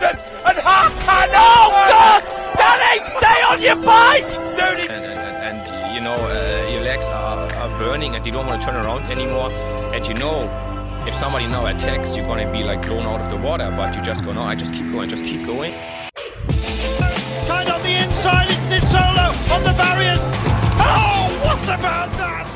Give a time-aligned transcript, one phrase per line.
[0.00, 1.28] thousand and Hakan.
[1.34, 2.22] Oh God!
[2.56, 4.26] Danny, stay on your bike,
[4.56, 4.90] dude.
[4.90, 8.60] and, and, and you know uh, your legs are, are burning and you don't want
[8.60, 9.50] to turn around anymore
[9.94, 10.42] and you know
[11.06, 13.94] if somebody now attacks you're going to be like blown out of the water but
[13.96, 15.72] you just go no i just keep going just keep going
[17.46, 20.18] Tied on the inside, it's Nizzolo on the barriers.
[20.22, 22.46] Oh, what about that?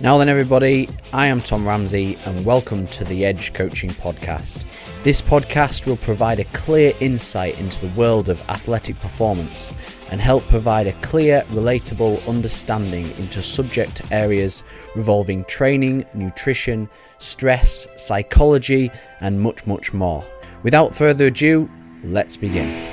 [0.00, 4.62] Now then, everybody, I am Tom Ramsey, and welcome to the Edge Coaching Podcast.
[5.04, 9.70] This podcast will provide a clear insight into the world of athletic performance
[10.10, 14.62] and help provide a clear, relatable understanding into subject areas
[14.96, 18.90] revolving training, nutrition, stress, psychology,
[19.20, 20.24] and much, much more.
[20.62, 21.68] Without further ado,
[22.02, 22.90] let's begin.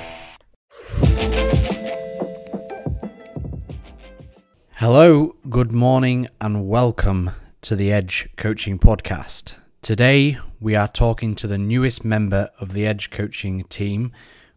[4.76, 7.32] Hello, good morning, and welcome
[7.62, 9.54] to the Edge Coaching Podcast.
[9.82, 14.12] Today, we are talking to the newest member of the Edge Coaching team,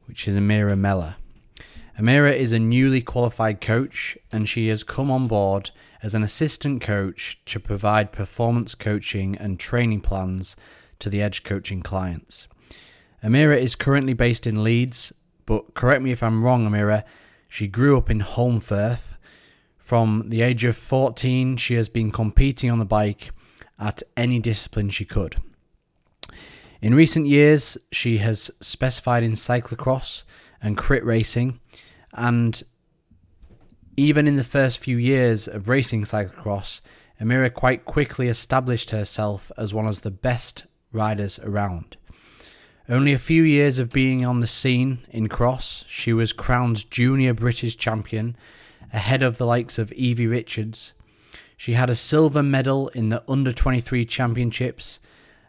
[0.07, 1.17] which is Amira Mellor.
[1.99, 5.71] Amira is a newly qualified coach, and she has come on board
[6.03, 10.57] as an assistant coach to provide performance coaching and training plans
[10.99, 12.47] to the Edge Coaching clients.
[13.23, 15.11] Amira is currently based in Leeds,
[15.47, 17.03] but correct me if I'm wrong, Amira,
[17.49, 19.17] she grew up in Holmfirth
[19.79, 23.31] from the age of 14, she has been competing on the bike
[23.79, 25.37] at any discipline she could.
[26.81, 30.23] In recent years, she has specified in cyclocross
[30.63, 31.61] and crit racing,
[32.13, 32.63] and
[33.97, 36.81] even in the first few years of racing cyclocross,
[37.21, 41.97] Amira quite quickly established herself as one of the best riders around.
[42.89, 47.33] Only a few years of being on the scene in cross, she was crowned junior
[47.33, 48.37] British champion
[48.93, 50.93] ahead of the likes of Evie Richards.
[51.57, 55.01] She had a silver medal in the under 23 championships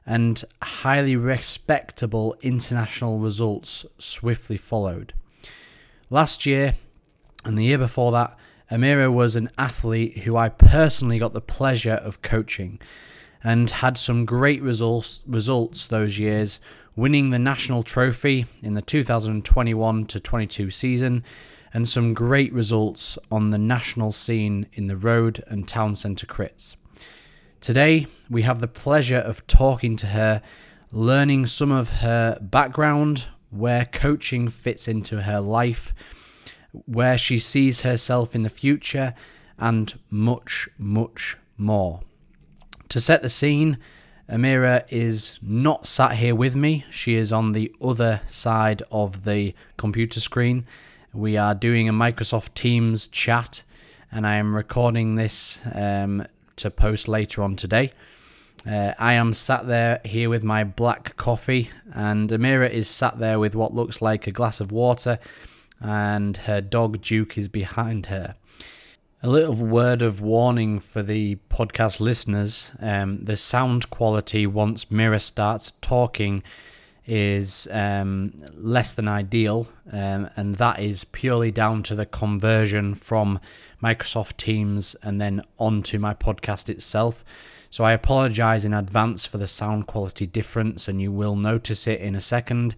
[0.05, 5.13] and highly respectable international results swiftly followed.
[6.09, 6.75] Last year
[7.43, 8.37] and the year before that,
[8.71, 12.79] Amira was an athlete who I personally got the pleasure of coaching
[13.43, 16.59] and had some great results results those years,
[16.95, 21.23] winning the national trophy in the 2021 to 22 season
[21.75, 26.77] and some great results on the national scene in the road and town centre crits.
[27.59, 30.41] Today, we have the pleasure of talking to her,
[30.89, 35.93] learning some of her background, where coaching fits into her life,
[36.71, 39.13] where she sees herself in the future,
[39.59, 41.99] and much, much more.
[42.87, 43.79] To set the scene,
[44.29, 46.85] Amira is not sat here with me.
[46.89, 50.65] She is on the other side of the computer screen.
[51.15, 53.63] We are doing a Microsoft Teams chat,
[54.11, 56.27] and I am recording this um,
[56.57, 57.93] to post later on today.
[58.69, 63.39] Uh, I am sat there here with my black coffee, and Amira is sat there
[63.39, 65.17] with what looks like a glass of water,
[65.79, 68.35] and her dog Duke is behind her.
[69.23, 75.21] A little word of warning for the podcast listeners um, the sound quality once Mira
[75.21, 76.43] starts talking
[77.07, 83.39] is um, less than ideal, um, and that is purely down to the conversion from
[83.81, 87.23] Microsoft Teams and then onto my podcast itself.
[87.69, 91.99] So I apologize in advance for the sound quality difference, and you will notice it
[91.99, 92.75] in a second.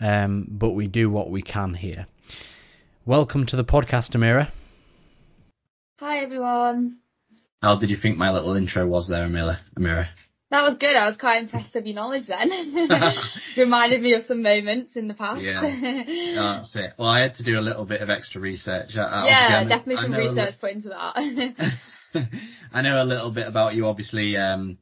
[0.00, 2.06] Um, but we do what we can here.
[3.04, 4.50] Welcome to the podcast, Amira.
[6.00, 6.98] Hi everyone.
[7.62, 9.58] How did you think my little intro was there, Amira?
[9.78, 10.08] Amira?
[10.52, 10.94] That was good.
[10.94, 12.50] I was quite impressed with your knowledge then.
[13.56, 15.40] Reminded me of some moments in the past.
[15.40, 15.62] Yeah.
[16.60, 16.92] That's it.
[16.98, 18.90] Well, I had to do a little bit of extra research.
[18.94, 22.28] I- yeah, I know- definitely some research put into that.
[22.74, 24.36] I know a little bit about you, obviously.
[24.36, 24.76] Um,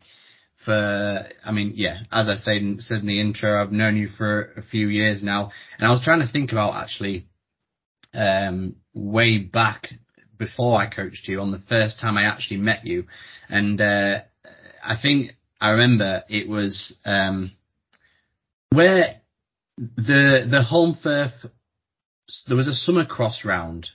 [0.64, 4.08] for, I mean, yeah, as I said, in- said in the intro, I've known you
[4.08, 7.28] for a few years now, and I was trying to think about actually,
[8.12, 9.88] um, way back
[10.36, 13.04] before I coached you on the first time I actually met you,
[13.48, 14.22] and uh,
[14.84, 17.52] I think I remember it was um,
[18.70, 19.20] where
[19.76, 21.50] the the Holmfirth
[22.46, 23.88] there was a summer cross round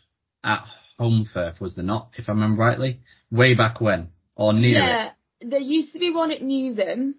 [0.44, 0.64] at
[1.00, 2.10] Holmfirth, was there not?
[2.18, 3.00] If I remember rightly,
[3.32, 4.86] way back when or near it.
[4.86, 5.10] yeah,
[5.42, 7.16] there used to be one at Newsham.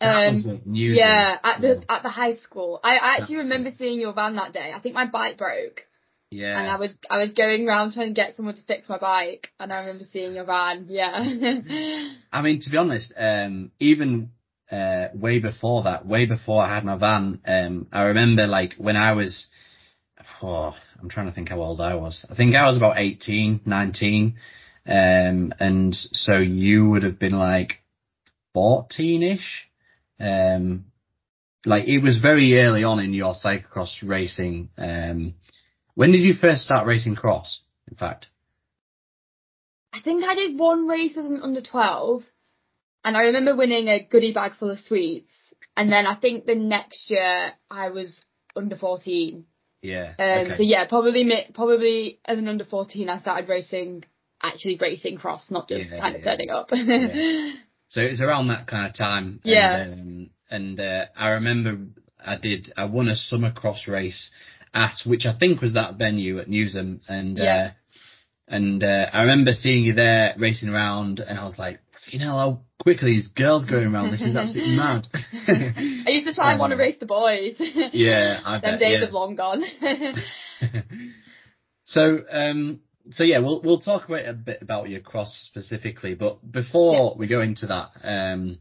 [0.00, 1.96] Um, was it, yeah, at the Yeah.
[1.96, 2.78] at the high school.
[2.84, 4.72] I, I actually That's remember seeing your van that day.
[4.74, 5.82] I think my bike broke,
[6.30, 6.60] Yeah.
[6.60, 9.48] and I was I was going around trying to get someone to fix my bike,
[9.58, 10.86] and I remember seeing your van.
[10.88, 11.10] Yeah.
[12.32, 14.30] I mean, to be honest, um, even
[14.70, 18.96] uh, way before that, way before I had my van, um, I remember like when
[18.96, 19.46] I was,
[20.42, 22.26] oh, I'm trying to think how old I was.
[22.28, 24.34] I think I was about 18, 19.
[24.86, 27.78] Um, and so you would have been like
[28.56, 29.66] 14-ish.
[30.20, 30.86] Um,
[31.64, 34.70] like it was very early on in your cyclocross racing.
[34.76, 35.34] Um,
[35.98, 37.58] when did you first start racing cross?
[37.90, 38.28] In fact,
[39.92, 42.22] I think I did one race as an under 12
[43.04, 45.32] and I remember winning a goodie bag full of sweets.
[45.76, 48.24] And then I think the next year I was
[48.54, 49.44] under 14.
[49.82, 50.14] yeah.
[50.20, 50.56] Um, okay.
[50.58, 54.04] So yeah, probably probably as an under 14 I started racing,
[54.40, 56.30] actually racing cross, not just Yeah, kind of yeah.
[56.30, 56.68] turning up.
[56.72, 57.52] Yeah.
[57.90, 59.40] So it was around that kind of time.
[59.42, 59.76] Yeah.
[59.78, 61.78] And, um, and uh, I remember
[62.24, 64.30] I did, I won a summer cross race
[64.78, 67.00] at, which I think was that venue at Newsham.
[67.08, 67.70] And, Yeah.
[67.70, 67.72] uh,
[68.54, 71.80] and, uh, I remember seeing you there racing around and I was like,
[72.10, 74.10] you know, how quickly these girls going around.
[74.10, 75.06] This is absolutely mad.
[75.46, 77.56] I used to try and want to race the boys.
[77.92, 79.04] Yeah, I Them bet, days yeah.
[79.04, 79.62] have long gone.
[81.84, 82.80] so, um,
[83.12, 87.26] so yeah, we'll we'll talk about a bit about your cross specifically, but before we
[87.26, 88.58] go into that, um,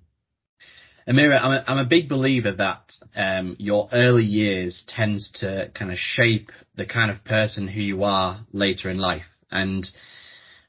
[1.07, 5.89] Amira, I'm a, I'm a big believer that um, your early years tends to kind
[5.91, 9.87] of shape the kind of person who you are later in life, and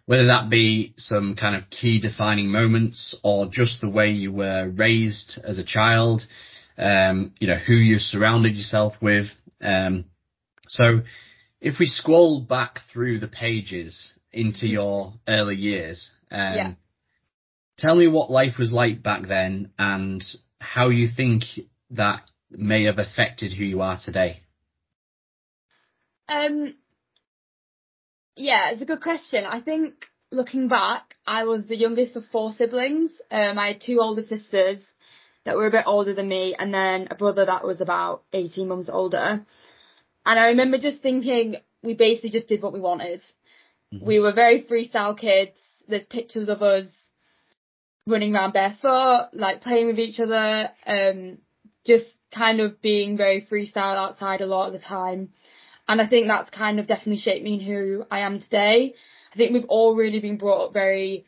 [0.06, 4.73] whether that be some kind of key defining moments or just the way you were
[4.76, 6.23] raised as a child,
[6.79, 9.26] um, you know, who you surrounded yourself with.
[9.61, 10.05] Um,
[10.69, 11.00] so
[11.61, 16.73] if we scroll back through the pages into your early years, um, Yeah.
[17.79, 20.23] Tell me what life was like back then and
[20.61, 21.45] how you think
[21.91, 24.43] that may have affected who you are today.
[26.29, 26.77] Um,
[28.37, 29.45] yeah, it's a good question.
[29.45, 29.95] I think
[30.31, 33.11] looking back, I was the youngest of four siblings.
[33.31, 34.85] Um, I had two older sisters
[35.45, 38.69] that were a bit older than me, and then a brother that was about 18
[38.69, 39.47] months older.
[40.27, 43.23] And I remember just thinking, we basically just did what we wanted.
[44.03, 45.59] We were very freestyle kids.
[45.89, 46.87] There's pictures of us
[48.09, 51.39] running around barefoot, like playing with each other, um,
[51.87, 55.31] just kind of being very freestyle outside a lot of the time.
[55.87, 58.95] And I think that's kind of definitely shaped me in who I am today.
[59.33, 61.27] I think we've all really been brought up very,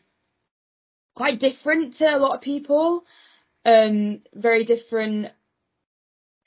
[1.15, 3.05] quite different to a lot of people.
[3.63, 5.27] Um, very different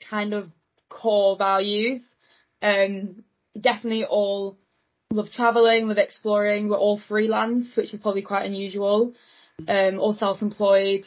[0.09, 0.49] kind of
[0.89, 2.01] core values.
[2.61, 3.23] Um,
[3.59, 4.57] definitely all
[5.11, 6.69] love traveling, love exploring.
[6.69, 9.13] We're all freelance, which is probably quite unusual.
[9.67, 11.05] Um, all self-employed.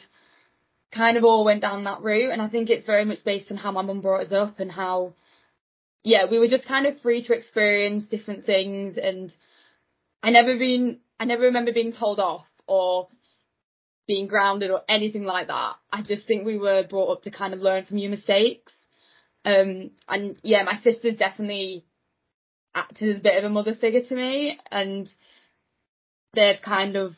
[0.91, 3.57] Kind of all went down that route, and I think it's very much based on
[3.57, 5.13] how my mum brought us up and how,
[6.03, 8.97] yeah, we were just kind of free to experience different things.
[8.97, 9.31] And
[10.23, 13.07] I never been, I never remember being told off or
[14.07, 15.75] being grounded or anything like that.
[15.91, 18.73] I just think we were brought up to kind of learn from your mistakes.
[19.45, 21.85] Um, and yeah, my sister's definitely
[22.73, 25.07] acted as a bit of a mother figure to me and
[26.33, 27.13] they've kind of,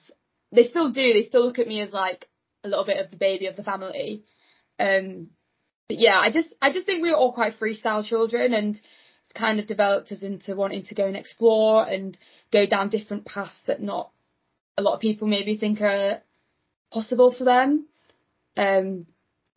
[0.52, 2.28] they still do, they still look at me as like
[2.64, 4.24] a little bit of the baby of the family.
[4.80, 5.30] Um,
[5.88, 9.34] but yeah, I just, I just think we were all quite freestyle children and it's
[9.36, 12.18] kind of developed us into wanting to go and explore and
[12.52, 14.12] go down different paths that not
[14.78, 16.22] a lot of people maybe think are
[16.92, 17.88] possible for them.
[18.58, 19.06] Um,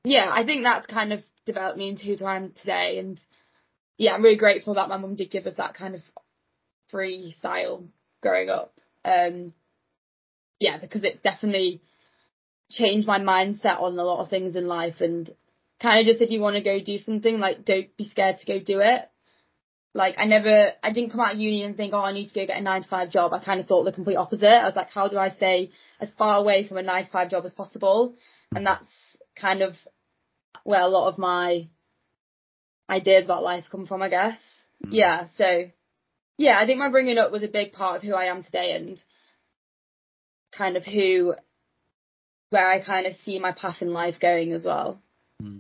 [0.05, 2.99] yeah, I think that's kind of developed me into who I am today.
[2.99, 3.21] And
[3.99, 6.03] yeah, I'm really grateful that my mum did give us that kind of
[6.93, 7.87] freestyle
[8.23, 8.79] growing up.
[9.05, 9.53] Um,
[10.59, 11.83] yeah, because it's definitely
[12.71, 15.31] changed my mindset on a lot of things in life and
[15.81, 18.47] kind of just if you want to go do something, like don't be scared to
[18.47, 19.03] go do it.
[19.93, 22.35] Like I never, I didn't come out of uni and think, oh, I need to
[22.35, 23.33] go get a nine to five job.
[23.33, 24.47] I kind of thought the complete opposite.
[24.47, 25.71] I was like, how do I stay
[26.01, 28.17] as far away from a nine to five job as possible?
[28.55, 28.89] And that's
[29.41, 29.75] kind of
[30.65, 31.69] where a lot of my
[32.91, 34.39] ideas about life come from, I guess.
[34.85, 34.89] Mm.
[34.91, 35.27] Yeah.
[35.37, 35.71] So
[36.39, 38.73] yeah, I think my bringing up was a big part of who I am today
[38.75, 39.01] and
[40.57, 41.35] kind of who,
[42.51, 45.01] where I kind of see my path in life going as well.
[45.41, 45.57] No,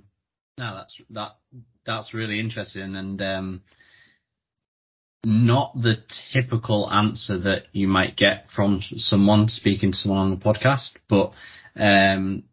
[0.59, 1.37] that's that
[1.85, 3.63] that's really interesting and um,
[5.25, 5.97] not the
[6.33, 11.33] typical answer that you might get from someone speaking to someone on the podcast, but
[11.77, 12.45] um,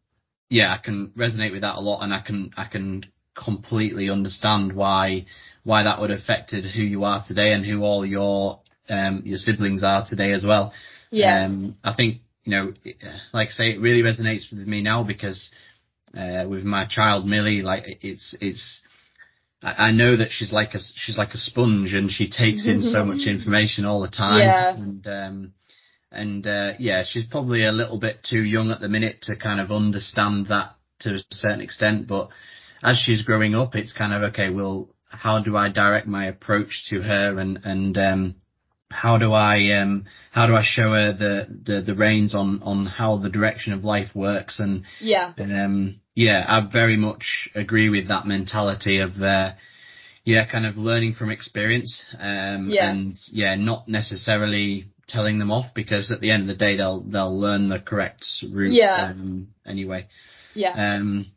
[0.49, 3.05] yeah, I can resonate with that a lot, and I can I can
[3.35, 5.25] completely understand why
[5.63, 9.37] why that would have affected who you are today and who all your um, your
[9.37, 10.73] siblings are today as well.
[11.11, 11.45] Yeah.
[11.45, 12.73] Um, I think you know,
[13.33, 15.51] like I say, it really resonates with me now because
[16.17, 18.81] uh, with my child Millie, like it's it's.
[19.63, 23.05] I know that she's like a she's like a sponge and she takes in so
[23.05, 24.39] much information all the time.
[24.39, 24.73] Yeah.
[24.73, 25.53] And um,
[26.11, 29.59] and uh, yeah, she's probably a little bit too young at the minute to kind
[29.59, 32.07] of understand that to a certain extent.
[32.07, 32.29] But
[32.81, 34.49] as she's growing up, it's kind of okay.
[34.49, 38.35] Well, how do I direct my approach to her and and um,
[38.91, 42.85] how do I um how do I show her the the the reins on on
[42.85, 45.33] how the direction of life works and Yeah.
[45.39, 49.53] um yeah I very much agree with that mentality of uh
[50.23, 52.91] yeah kind of learning from experience um Yeah.
[52.91, 57.01] and yeah not necessarily telling them off because at the end of the day they'll
[57.01, 59.11] they'll learn the correct route Yeah.
[59.11, 60.07] um anyway
[60.53, 60.73] Yeah.
[60.97, 61.27] um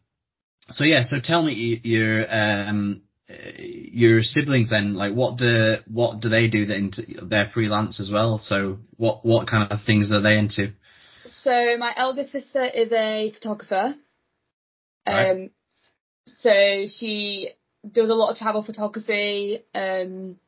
[0.71, 6.29] so yeah so tell me your um your siblings then like what do what do
[6.29, 10.21] they do that into they're freelance as well so what what kind of things are
[10.21, 10.73] they into
[11.27, 13.95] So my eldest sister is a photographer.
[15.07, 15.51] Um, Right.
[16.27, 17.51] so she
[17.91, 19.63] does a lot of travel photography.
[19.75, 20.39] Um,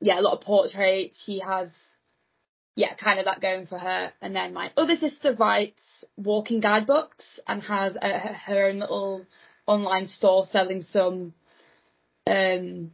[0.00, 1.22] yeah, a lot of portraits.
[1.24, 1.70] She has,
[2.76, 4.12] yeah, kind of that going for her.
[4.20, 5.82] And then my other sister writes
[6.16, 9.26] walking guidebooks and has a, her- her own little
[9.66, 11.34] online store selling some,
[12.28, 12.90] um,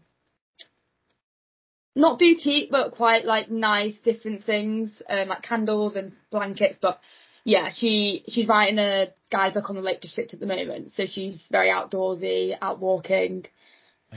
[1.97, 6.79] not boutique, but quite like nice different things, um, like candles and blankets.
[6.81, 7.00] But
[7.45, 11.45] yeah, she she's writing a guidebook on the Lake District at the moment, so she's
[11.50, 13.45] very outdoorsy, out walking.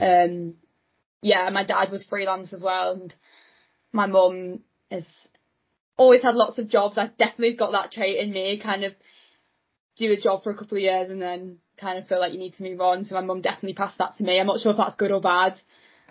[0.00, 0.54] Um,
[1.22, 3.14] yeah, my dad was freelance as well, and
[3.92, 4.60] my mum
[4.90, 5.06] has
[5.96, 6.96] always had lots of jobs.
[6.96, 8.94] I've definitely got that trait in me, kind of
[9.96, 12.38] do a job for a couple of years and then kind of feel like you
[12.38, 13.04] need to move on.
[13.04, 14.38] So my mum definitely passed that to me.
[14.38, 15.54] I'm not sure if that's good or bad.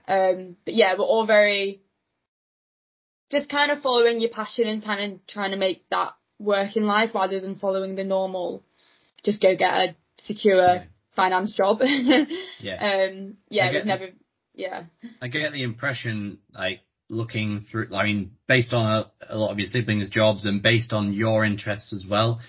[0.07, 1.81] Um, but yeah, we're all very
[3.29, 6.83] just kind of following your passion and kind of trying to make that work in
[6.83, 8.63] life rather than following the normal,
[9.23, 10.83] just go get a secure Yeah.
[11.15, 11.79] finance job.
[12.59, 14.09] yeah um, yeah, it was never,
[14.53, 14.83] yeah.
[15.21, 19.59] i get the impression like looking through i mean based on a, a lot of
[19.59, 22.39] your siblings jobs and based on your interests as well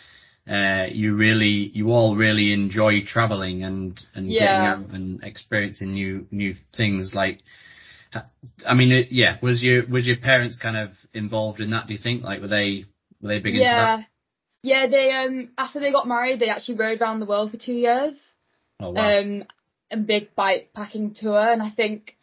[0.49, 4.75] uh you really you all really enjoy traveling and and getting Yeah.
[4.75, 7.40] out and experiencing new new things like
[8.67, 9.37] I mean, it, yeah.
[9.43, 11.87] Was your was your parents kind of involved in that?
[11.87, 12.23] Do you think?
[12.23, 12.85] Like, were they
[13.21, 13.97] were they big into yeah.
[13.99, 14.07] that?
[14.62, 17.75] Yeah, they um after they got married, they actually rode around the world for two
[17.75, 18.14] years.
[18.81, 19.21] Oh wow.
[19.21, 19.45] um,
[19.90, 22.17] a big bike packing tour, and I think,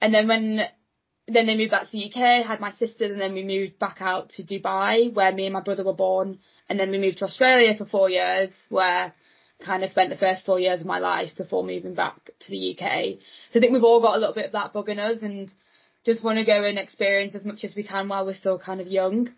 [0.00, 0.60] and then when
[1.28, 3.98] then they moved back to the UK, had my sisters, and then we moved back
[4.00, 6.38] out to Dubai, where me and my brother were born,
[6.68, 9.14] and then we moved to Australia for four years, where
[9.64, 12.72] kind of spent the first four years of my life before moving back to the
[12.72, 13.18] UK.
[13.52, 15.52] So I think we've all got a little bit of that bug in us, and
[16.04, 18.80] just want to go and experience as much as we can while we're still kind
[18.80, 19.28] of young.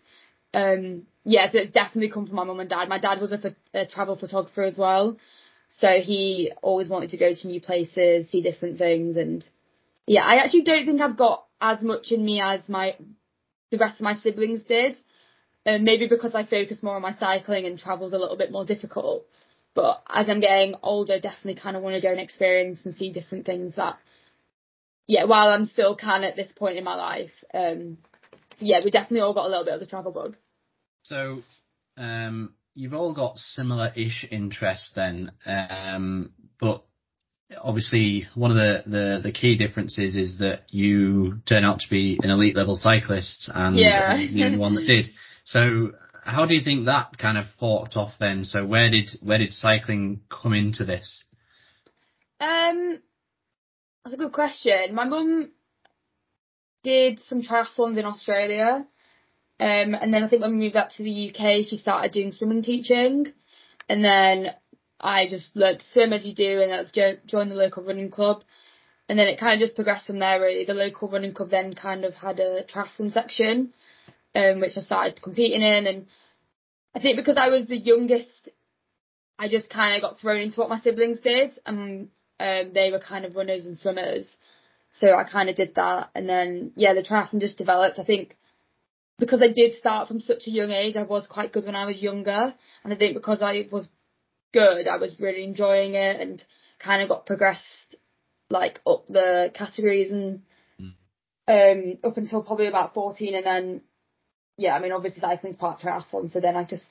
[0.53, 2.89] Um, yeah, so it's definitely come from my mum and dad.
[2.89, 5.17] My dad was a, a travel photographer as well.
[5.69, 9.43] So he always wanted to go to new places, see different things, and
[10.07, 12.95] yeah, I actually don't think I've got as much in me as my
[13.71, 14.97] the rest of my siblings did.
[15.65, 18.65] Um, maybe because I focus more on my cycling and travel's a little bit more
[18.65, 19.25] difficult.
[19.73, 23.11] But as I'm getting older, definitely kind of want to go and experience and see
[23.11, 23.97] different things that,
[25.07, 27.97] yeah, while I'm still of at this point in my life, um,
[28.51, 30.37] so yeah, we definitely all got a little bit of the travel bug.
[31.03, 31.41] So,
[31.97, 36.83] um, you've all got similar-ish interests then, um, but
[37.61, 42.19] obviously one of the, the, the key differences is that you turn out to be
[42.21, 44.17] an elite level cyclist and Yeah.
[44.17, 45.11] the only one that did.
[45.43, 45.91] So,
[46.23, 48.43] how do you think that kind of forked off then?
[48.43, 51.23] So, where did where did cycling come into this?
[52.39, 52.99] Um,
[54.03, 54.93] that's a good question.
[54.93, 55.51] My mum
[56.83, 58.87] did some triathlons in Australia,
[59.59, 62.31] um, and then I think when we moved up to the UK, she started doing
[62.31, 63.27] swimming teaching,
[63.87, 64.47] and then
[64.99, 68.09] I just learned to swim as you do, and that's jo- joined the local running
[68.09, 68.43] club,
[69.09, 70.41] and then it kind of just progressed from there.
[70.41, 73.73] Really, the local running club then kind of had a triathlon section,
[74.35, 76.05] um, which I started competing in, and
[76.95, 78.49] I think because I was the youngest,
[79.37, 82.09] I just kind of got thrown into what my siblings did, and
[82.39, 84.35] um, they were kind of runners and swimmers.
[84.99, 86.09] So I kind of did that.
[86.15, 87.99] And then, yeah, the triathlon just developed.
[87.99, 88.37] I think
[89.19, 91.85] because I did start from such a young age, I was quite good when I
[91.85, 92.53] was younger.
[92.83, 93.87] And I think because I was
[94.55, 96.43] good, I was really enjoying it and
[96.79, 97.95] kind of got progressed
[98.49, 100.41] like up the categories and
[101.47, 103.81] um up until probably about 14 and then
[104.57, 106.85] yeah I mean obviously cycling's part of triathlon so then I just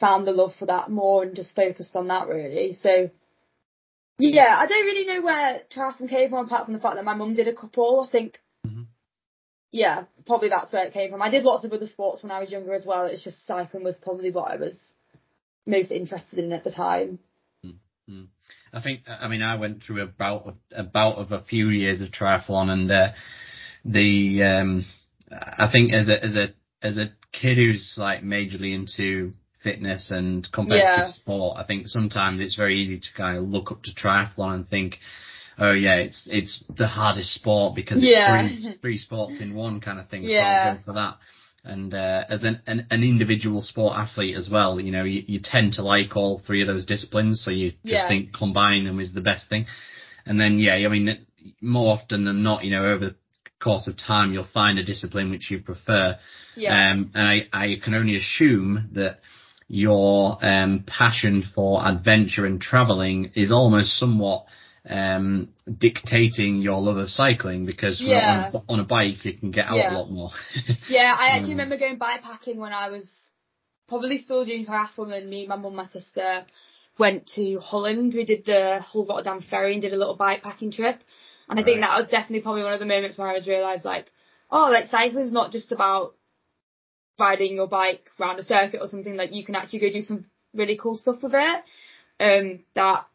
[0.00, 3.10] found the love for that more and just focused on that really so
[4.18, 7.14] yeah, I don't really know where triathlon came from apart from the fact that my
[7.14, 8.04] mum did a couple.
[8.06, 8.86] I think, Mhm.
[9.70, 11.22] yeah, probably that's where it came from.
[11.22, 13.04] I did lots of other sports when I was younger as well.
[13.04, 14.76] It's just cycling was probably what I was
[15.68, 17.20] most interested in at the time.
[18.72, 22.00] I think, I mean, I went through a bout, a bout of a few years
[22.00, 23.08] of triathlon and, uh,
[23.84, 24.84] the, um,
[25.30, 29.32] I think as a, as a, as a kid who's like majorly into
[29.62, 31.06] fitness and competitive Yeah.
[31.08, 34.68] sport, I think sometimes it's very easy to kind of look up to triathlon and
[34.68, 34.96] think,
[35.58, 38.42] oh yeah, it's it's the hardest sport because Yeah.
[38.44, 40.22] it's three, three sports in one kind of thing.
[40.22, 40.70] So Yeah.
[40.70, 41.16] I'll go for that.
[41.68, 45.40] And uh, as an, an an individual sport athlete as well, you know, you, you
[45.42, 48.08] tend to like all three of those disciplines, so you just Yeah.
[48.08, 49.66] think combine them is the best thing.
[50.24, 51.26] And then yeah, I mean,
[51.60, 53.14] more often than not, you know, over the
[53.62, 56.18] course of time, you'll find a discipline which you prefer.
[56.56, 56.90] Yeah.
[56.92, 59.20] Um, and I, I can only assume that
[59.68, 64.46] your um, passion for adventure and travelling is almost somewhat
[64.88, 68.50] um, dictating your love of cycling because Yeah.
[68.52, 69.92] on, a, on a bike you can get out Yeah.
[69.92, 70.30] a lot more.
[70.88, 71.58] Yeah, I actually Mm.
[71.58, 73.06] remember going bikepacking when I was
[73.88, 76.46] probably still doing triathlon and me, my mum, my sister
[76.98, 78.14] went to Holland.
[78.14, 80.98] We did the Hull Rotterdam ferry and did a little bikepacking trip.
[81.48, 83.84] And I think that was definitely probably one of the moments where I was realised
[83.84, 84.10] like,
[84.50, 86.14] oh, like cycling is not just about
[87.18, 90.24] riding your bike around a circuit or something, like you can actually go do some
[90.54, 91.64] really cool stuff with it.
[92.20, 93.06] Um, that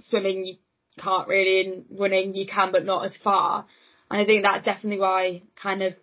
[0.00, 0.54] swimming you
[0.98, 3.66] can't really and running you can but not as far.
[4.10, 5.94] And I think that's definitely why I kind of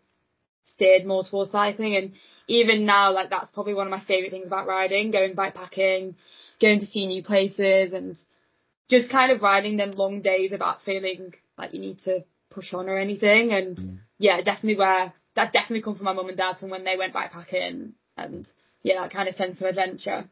[0.66, 2.14] steered more towards cycling and
[2.48, 6.16] even now like that's probably one of my favourite things about riding, going bikepacking,
[6.60, 8.18] going to see new places and
[8.90, 12.90] just kind of riding them long days without feeling like you need to push on
[12.90, 16.70] or anything and yeah, definitely where that definitely come from my mum and dad from
[16.70, 18.48] when they went bikepacking and
[18.84, 20.30] yeah, that kind of sense of adventure.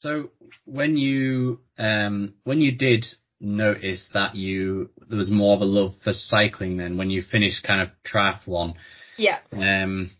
[0.00, 0.30] So
[0.64, 3.06] when you um, when you did
[3.44, 7.62] notice that you there was more of a love for cycling then when you finished
[7.62, 8.74] kind of triathlon,
[9.16, 9.38] Yeah.
[9.52, 10.10] um,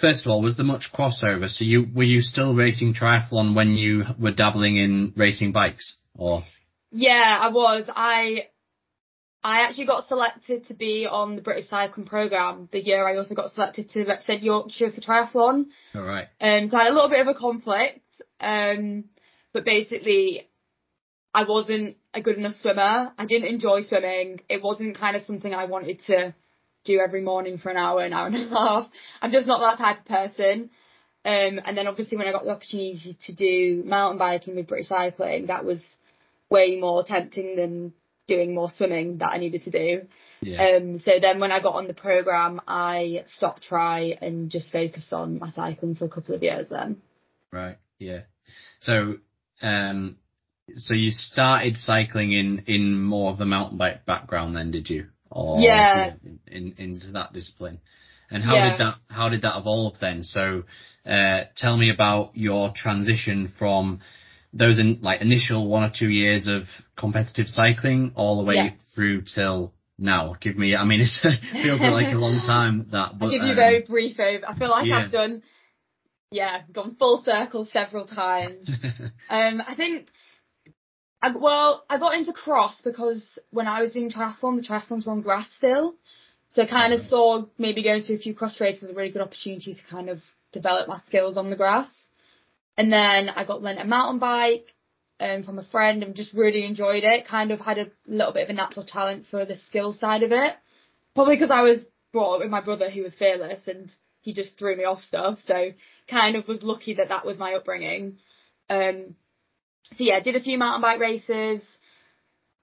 [0.00, 1.48] first of all, was there much crossover?
[1.48, 6.42] So you were you still racing triathlon when you were dabbling in racing bikes, or
[6.90, 7.90] Yeah, I was.
[7.94, 8.48] I
[9.42, 13.34] I actually got selected to be on the British cycling programme the year I also
[13.34, 15.66] got selected to represent Yorkshire for triathlon.
[15.94, 16.28] all right?
[16.40, 18.00] Um, so I had a little bit of a conflict.
[18.40, 19.04] Um,
[19.52, 20.48] but basically,
[21.34, 23.12] I wasn't a good enough swimmer.
[23.18, 24.40] I didn't enjoy swimming.
[24.48, 26.34] It wasn't kind of something I wanted to
[26.84, 28.88] do every morning for an hour, an hour and a half.
[29.20, 30.70] I'm just not that type of person.
[31.26, 34.88] Um, and then obviously when I got the opportunity to do mountain biking with British
[34.88, 35.80] Cycling, that was
[36.50, 37.94] way more tempting than
[38.28, 40.02] doing more swimming that I needed to do.
[40.42, 40.76] Yeah.
[40.76, 45.12] Um, so then when I got on the program, I stopped try and just focused
[45.12, 46.98] on my cycling for a couple of years then.
[47.50, 47.78] Right.
[47.98, 48.22] Yeah.
[48.80, 49.16] So,
[49.62, 50.16] um,
[50.74, 55.06] so you started cycling in in more of the mountain bike background then, did you?
[55.30, 56.14] Or Yeah.
[56.24, 57.80] in, in into that discipline.
[58.30, 58.70] And how Yeah.
[58.70, 60.24] did that how did that evolve then?
[60.24, 60.64] So,
[61.06, 64.00] uh, tell me about your transition from
[64.52, 66.62] those in like initial one or two years of
[66.96, 68.70] competitive cycling all the way Yeah.
[68.94, 70.36] through till now.
[70.40, 73.42] Give me, I mean, it's, it feels like a long time that, but I'll give
[73.42, 74.48] you a um, very brief over.
[74.48, 75.04] I feel like yeah.
[75.04, 75.42] I've done,
[76.30, 78.70] yeah, gone full circle several times.
[79.30, 80.08] Um, I think,
[81.24, 85.12] I, well, I got into cross because when I was doing triathlon, the triathlons were
[85.12, 85.94] on grass still.
[86.50, 89.22] So I kind of saw maybe going to a few cross races a really good
[89.22, 90.18] opportunity to kind of
[90.52, 91.94] develop my skills on the grass.
[92.76, 94.66] And then I got lent a mountain bike
[95.18, 97.26] um, from a friend and just really enjoyed it.
[97.26, 100.30] Kind of had a little bit of a natural talent for the skill side of
[100.30, 100.54] it.
[101.14, 104.58] Probably because I was brought up with my brother who was fearless and he just
[104.58, 105.38] threw me off stuff.
[105.46, 105.70] So
[106.06, 108.18] kind of was lucky that that was my upbringing.
[108.68, 109.16] Um,
[109.92, 111.60] so yeah, did a few mountain bike races,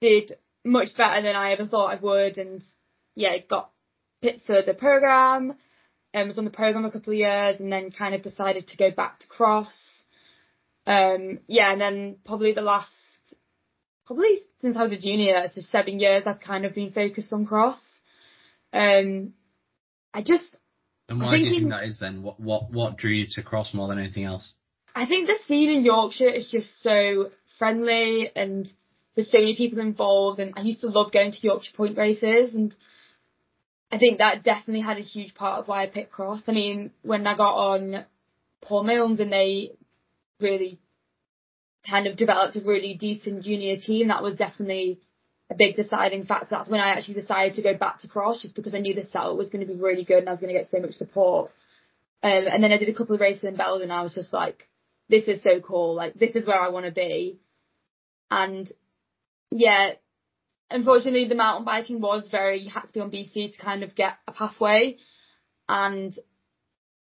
[0.00, 0.32] did
[0.64, 2.62] much better than I ever thought I would, and
[3.14, 3.70] yeah, got
[4.20, 5.54] picked for the program,
[6.12, 8.76] and was on the program a couple of years, and then kind of decided to
[8.76, 9.76] go back to cross.
[10.86, 12.90] Um, yeah, and then probably the last,
[14.06, 17.46] probably since I was a junior, so seven years, I've kind of been focused on
[17.46, 17.80] cross.
[18.72, 19.34] Um,
[20.12, 20.56] I just
[21.08, 22.22] and I why do you think that is then?
[22.22, 24.54] What what what drew you to cross more than anything else?
[24.94, 28.68] I think the scene in Yorkshire is just so friendly and
[29.14, 32.54] there's so many people involved and I used to love going to Yorkshire Point races
[32.54, 32.74] and
[33.90, 36.42] I think that definitely had a huge part of why I picked cross.
[36.46, 38.06] I mean, when I got on
[38.62, 39.72] Paul Milnes and they
[40.40, 40.78] really
[41.88, 45.00] kind of developed a really decent junior team, that was definitely
[45.50, 46.48] a big deciding factor.
[46.50, 49.04] That's when I actually decided to go back to cross just because I knew the
[49.04, 50.92] setup was going to be really good and I was going to get so much
[50.92, 51.50] support.
[52.22, 54.32] Um, and then I did a couple of races in Belgium and I was just
[54.32, 54.68] like,
[55.12, 55.94] this is so cool.
[55.94, 57.38] Like, this is where I want to be.
[58.30, 58.72] And
[59.50, 59.90] yeah,
[60.70, 63.94] unfortunately the mountain biking was very, you had to be on BC to kind of
[63.94, 64.96] get a pathway.
[65.68, 66.14] And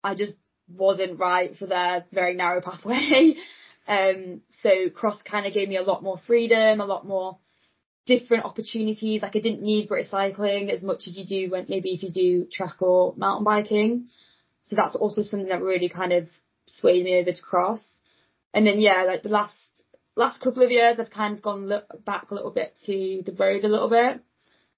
[0.04, 0.34] I just
[0.68, 3.36] wasn't right for their very narrow pathway.
[3.88, 7.38] um, so cross kind of gave me a lot more freedom, a lot more
[8.04, 9.22] different opportunities.
[9.22, 12.10] Like I didn't need British cycling as much as you do when maybe if you
[12.10, 14.08] do track or mountain biking.
[14.60, 16.28] So that's also something that really kind of
[16.66, 17.93] swayed me over to cross.
[18.54, 19.52] And then yeah, like the last
[20.16, 23.32] last couple of years I've kind of gone look back a little bit to the
[23.32, 24.22] road a little bit,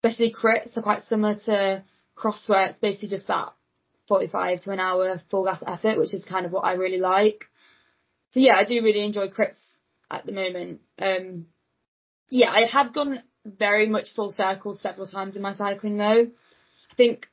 [0.02, 1.84] especially crits are quite similar to
[2.14, 3.52] cross it's basically just that
[4.08, 7.44] 45 to an hour full gas effort, which is kind of what I really like.
[8.32, 9.60] So yeah, I do really enjoy crits
[10.10, 10.80] at the moment.
[10.98, 11.46] Um,
[12.30, 16.28] yeah, I have gone very much full circle several times in my cycling though.
[16.90, 17.26] I think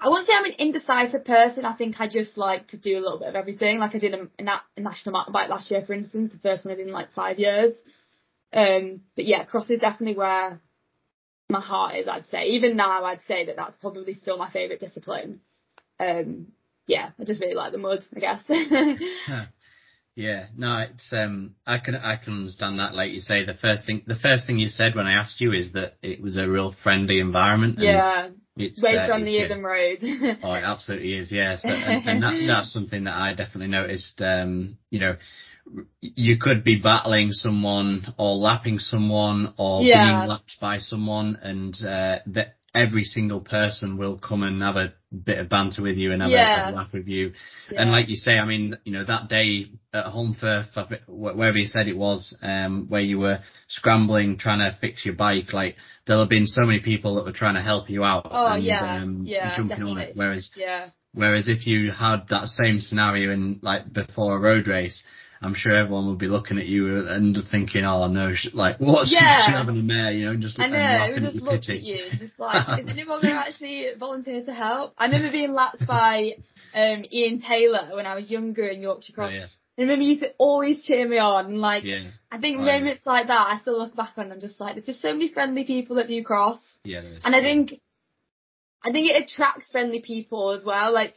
[0.00, 1.66] I wouldn't say I'm an indecisive person.
[1.66, 3.78] I think I just like to do a little bit of everything.
[3.78, 6.72] Like I did a, a national mountain bike last year, for instance, the first one
[6.72, 7.74] I did in like five years.
[8.52, 10.60] Um, but yeah, cross is definitely where
[11.50, 12.08] my heart is.
[12.08, 15.40] I'd say even now, I'd say that that's probably still my favourite discipline.
[15.98, 16.48] Um,
[16.86, 18.42] yeah, I just really like the mud, I guess.
[20.16, 22.94] Yeah, no, it's um, I can I can understand that.
[22.94, 25.52] Like you say, the first thing the first thing you said when I asked you
[25.52, 27.76] is that it was a real friendly environment.
[27.78, 29.98] Yeah, it's way uh, the than road.
[30.42, 31.32] oh, it absolutely is.
[31.32, 34.20] Yes, and, and that, that's something that I definitely noticed.
[34.20, 35.16] Um, you know,
[36.00, 40.20] you could be battling someone or lapping someone or yeah.
[40.20, 44.92] being lapped by someone, and uh, that every single person will come and have a
[45.12, 46.68] bit of banter with you and have yeah.
[46.68, 47.32] a, a, laugh with you.
[47.70, 47.82] Yeah.
[47.82, 51.66] And like you say, I mean, you know, that day at Holmfirth, for wherever you
[51.66, 56.22] said it was, um, where you were scrambling, trying to fix your bike, like there'll
[56.22, 58.28] have been so many people that were trying to help you out.
[58.30, 60.02] Oh and, yeah, um, yeah, jumping definitely.
[60.02, 60.16] on it.
[60.16, 60.90] Whereas, yeah.
[61.12, 65.02] whereas if you had that same scenario in like before a road race,
[65.42, 69.46] I'm sure everyone would be looking at you and thinking, "Oh no, like what's yeah.
[69.46, 72.38] she having a mare?" You know, just I know, who just looked at you, just
[72.38, 74.92] like, is anyone going to actually volunteer to help?
[74.98, 76.32] I remember being lapped by
[76.74, 79.30] um, Ian Taylor when I was younger in Yorkshire Cross.
[79.32, 79.46] Oh, yeah.
[79.78, 82.10] I remember you used to always cheer me on, and like, yeah.
[82.30, 84.24] I think moments like that, I still look back on.
[84.24, 86.60] And I'm just like, there's just so many friendly people that do cross.
[86.84, 87.80] Yeah, and I think,
[88.84, 90.92] I think it attracts friendly people as well.
[90.92, 91.14] Like,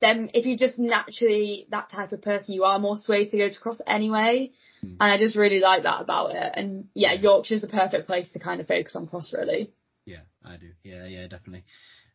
[0.00, 3.48] then if you're just naturally that type of person, you are more swayed to go
[3.48, 4.50] to cross anyway.
[4.84, 4.96] Mm.
[5.00, 6.52] And I just really like that about it.
[6.54, 9.72] And yeah, Yorkshire's a perfect place to kind of focus on cross really.
[10.04, 10.70] Yeah, I do.
[10.82, 11.64] Yeah, yeah, definitely.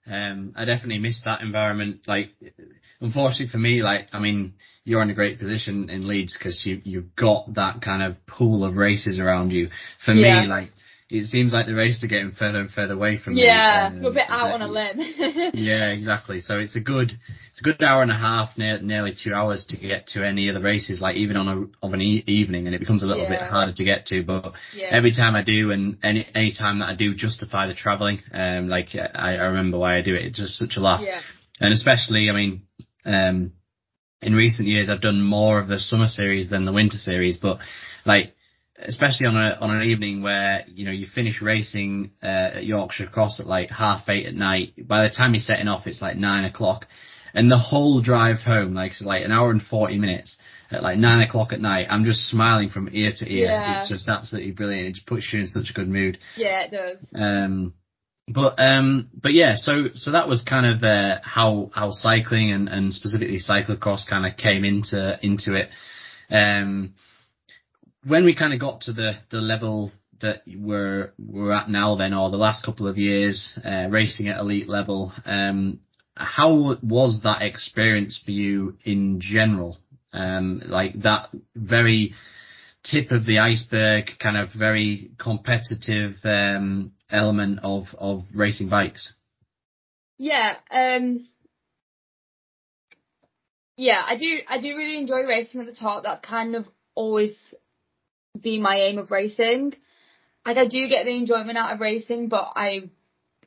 [0.05, 2.01] Um, I definitely miss that environment.
[2.07, 2.31] Like,
[2.99, 6.81] unfortunately for me, like, I mean, you're in a great position in Leeds because you,
[6.83, 9.69] you've got that kind of pool of races around you.
[10.03, 10.41] For yeah.
[10.41, 10.69] me, like,
[11.09, 14.01] it seems like the races are getting further and further away from yeah, me.
[14.01, 14.99] Yeah, a bit out on a limb.
[15.55, 16.39] yeah, exactly.
[16.39, 17.11] So it's a good,
[17.49, 20.49] it's a good hour and a half, near, nearly two hours to get to any
[20.49, 23.07] of the races, like even on a of an e- evening, and it becomes a
[23.07, 23.29] little yeah.
[23.29, 24.23] bit harder to get to.
[24.23, 24.89] But yeah.
[24.91, 28.21] every time I do, and any any time that I do, justify the travelling.
[28.31, 30.25] Um, like I, I remember why I do it.
[30.25, 31.01] It's just such a laugh.
[31.03, 31.21] Yeah.
[31.59, 32.61] And especially, I mean,
[33.03, 33.53] um,
[34.21, 37.57] in recent years, I've done more of the summer series than the winter series, but
[38.05, 38.35] like
[38.85, 43.07] especially on a on an evening where you know you finish racing uh, at Yorkshire
[43.07, 44.87] Cross at like half eight at night.
[44.87, 46.85] By the time you're setting off, it's like nine o'clock,
[47.33, 50.37] and the whole drive home, like it's like an hour and forty minutes
[50.71, 51.87] at like nine o'clock at night.
[51.89, 53.47] I'm just smiling from ear to ear.
[53.47, 53.81] Yeah.
[53.81, 54.87] It's just absolutely brilliant.
[54.87, 56.17] It just puts you in such a good mood.
[56.37, 57.05] Yeah, it does.
[57.13, 57.73] Um,
[58.27, 62.69] but um, but yeah, so so that was kind of uh, how how cycling and
[62.69, 65.69] and specifically cyclocross kind of came into into it.
[66.29, 66.93] Um,
[68.05, 72.13] when we kind of got to the the level that we're we're at now, then,
[72.13, 75.79] or the last couple of years, uh, racing at elite level, um,
[76.15, 79.77] how was that experience for you in general?
[80.11, 82.13] Um, like that very
[82.83, 89.13] tip of the iceberg, kind of very competitive um, element of of racing bikes.
[90.17, 91.25] Yeah, um,
[93.77, 94.39] yeah, I do.
[94.47, 96.03] I do really enjoy racing at the top.
[96.03, 97.37] That's kind of always
[98.39, 99.73] be my aim of racing.
[100.45, 102.89] Like I do get the enjoyment out of racing, but I,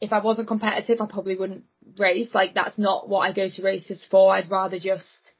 [0.01, 1.64] if I wasn't competitive, I probably wouldn't
[1.99, 2.35] race.
[2.35, 4.33] Like that's not what I go to races for.
[4.33, 5.33] I'd rather just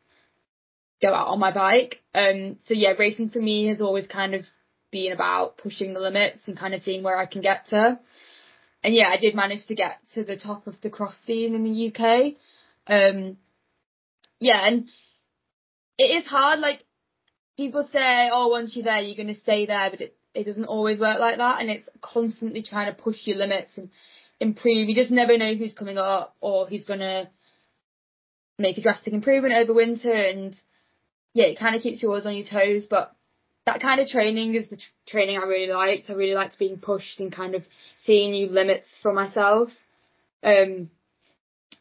[1.01, 2.01] go out on my bike.
[2.15, 4.43] Um, so yeah, racing for me has always kind of
[4.91, 7.99] been about pushing the limits and kind of seeing where I can get to.
[8.85, 11.65] And yeah, I did manage to get to the top of the cross scene in
[11.65, 12.35] the UK.
[12.87, 13.37] Um,
[14.41, 14.89] yeah, and
[15.99, 16.59] it is hard.
[16.59, 16.83] Like
[17.57, 20.67] people say, oh, once you're there, you're going to stay there, but it, it doesn't
[20.67, 21.61] always work like that.
[21.61, 23.91] And it's constantly trying to push your limits and
[24.41, 24.89] improve.
[24.89, 27.29] You just never know who's coming up or who's going to
[28.59, 30.13] make a drastic improvement over winter.
[30.13, 30.59] And
[31.35, 32.87] yeah, it kind of keeps you always on your toes.
[32.89, 33.15] But
[33.67, 36.11] that kind of training is the training I really liked.
[36.11, 37.63] I really liked being pushed and kind of
[38.05, 39.71] seeing new limits for myself.
[40.43, 40.91] Um,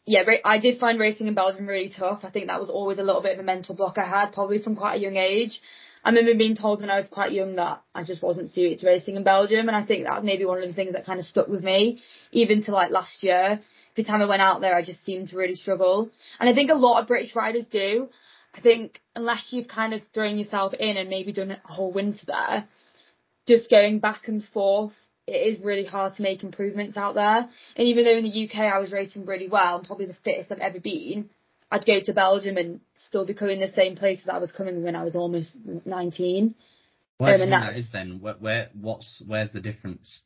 [0.04, 2.20] yeah, I did find racing in Belgium really tough.
[2.24, 4.60] I think that was always a little bit of a mental block I had, probably
[4.60, 5.60] from quite a young age.
[6.04, 8.88] I remember being told when I was quite young that I just wasn't suited to
[8.88, 11.20] racing in Belgium, and I think that was maybe one of the things that kind
[11.20, 13.60] of stuck with me, even to like last year.
[13.92, 16.10] Every time I went out there, I just seemed to really struggle,
[16.40, 18.08] and I think a lot of British riders do.
[18.54, 22.26] I think unless you've kind of thrown yourself in and maybe done a whole winter
[22.26, 22.66] there,
[23.46, 24.92] just going back and forth,
[25.26, 27.48] it is really hard to make improvements out there.
[27.76, 30.50] And even though in the UK I was racing really well and probably the fittest
[30.50, 31.30] I've ever been,
[31.70, 34.82] I'd go to Belgium and still be coming the same place places I was coming
[34.82, 35.56] when I was almost
[35.86, 36.54] 19.
[37.18, 38.20] What Um, that that's- then?
[38.20, 40.20] Where, where what's where's the difference?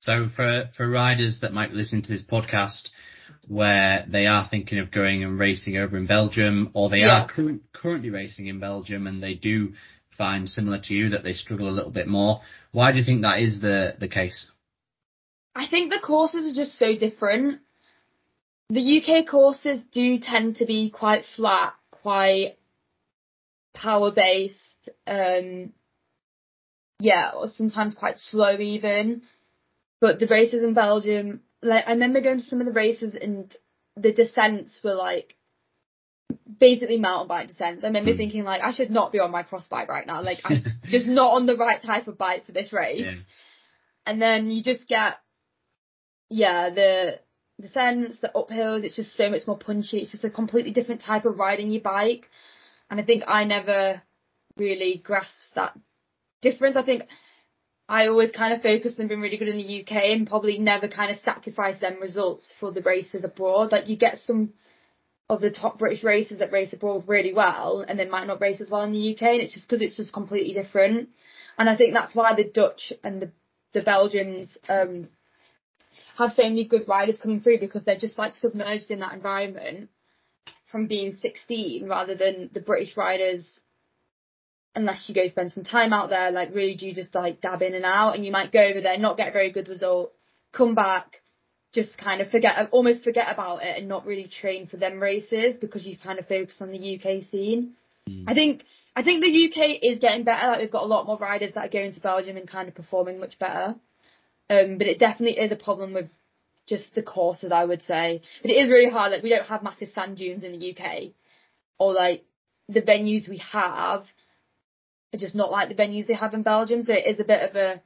[0.00, 2.88] So for for riders that might be listening to this podcast,
[3.48, 7.22] where they are thinking of going and racing over in Belgium, or they Yeah.
[7.24, 9.74] are current, currently racing in Belgium, and they do
[10.22, 12.42] find similar to you that they struggle a little bit more.
[12.70, 14.48] Why do you think that is the the case?
[15.62, 17.60] I think the courses are just so different.
[18.70, 22.56] The UK courses do tend to be quite flat, quite
[23.74, 25.72] power based, um,
[27.00, 29.22] yeah, or sometimes quite slow even.
[30.00, 33.54] But the races in Belgium, like I remember going to some of the races and
[33.96, 35.34] the descents were like
[36.60, 37.84] basically mountain bike descents.
[37.84, 38.16] I remember Hmm.
[38.18, 40.22] thinking like I should not be on my cross bike right now.
[40.22, 43.14] Like I'm just not on the right type of bike for this race Yeah.
[44.06, 45.14] and then you just get
[46.28, 47.18] yeah the
[47.60, 51.24] descents the uphills it's just so much more punchy it's just a completely different type
[51.24, 52.28] of riding your bike
[52.90, 54.02] and i think i never
[54.56, 55.78] really grasped that
[56.40, 57.02] difference i think
[57.88, 60.88] i always kind of focused on being really good in the uk and probably never
[60.88, 64.52] kind of sacrificed them results for the races abroad like you get some
[65.32, 68.60] of the top british racers that race abroad really well and they might not race
[68.60, 71.08] as well in the uk and it's just because it's just completely different.
[71.58, 73.32] And i think that's why the dutch and the
[73.72, 75.08] the Belgians um,
[76.16, 79.88] have so many good riders coming through because they're just like submerged in that environment
[80.70, 83.60] from being 16 rather than the British riders
[84.74, 87.74] unless you go spend some time out there like really do just like dab in
[87.74, 90.12] and out and you might go over there not get a very good result
[90.52, 91.21] come back
[91.72, 95.56] just kind of forget almost forget about it and not really train for them races
[95.56, 97.74] because you kind of focus on the UK scene
[98.26, 100.48] I think I think the UK is getting better.
[100.48, 102.74] Like we've got a lot more riders that are going to Belgium and kind of
[102.74, 103.76] performing much better.
[104.50, 106.10] Um, but it definitely is a problem with
[106.66, 108.22] just the courses, I would say.
[108.42, 109.12] But it is really hard.
[109.12, 111.12] Like we don't have massive sand dunes in the UK,
[111.78, 112.24] or like
[112.68, 114.04] the venues we have
[115.14, 116.82] are just not like the venues they have in Belgium.
[116.82, 117.82] So it is a bit of a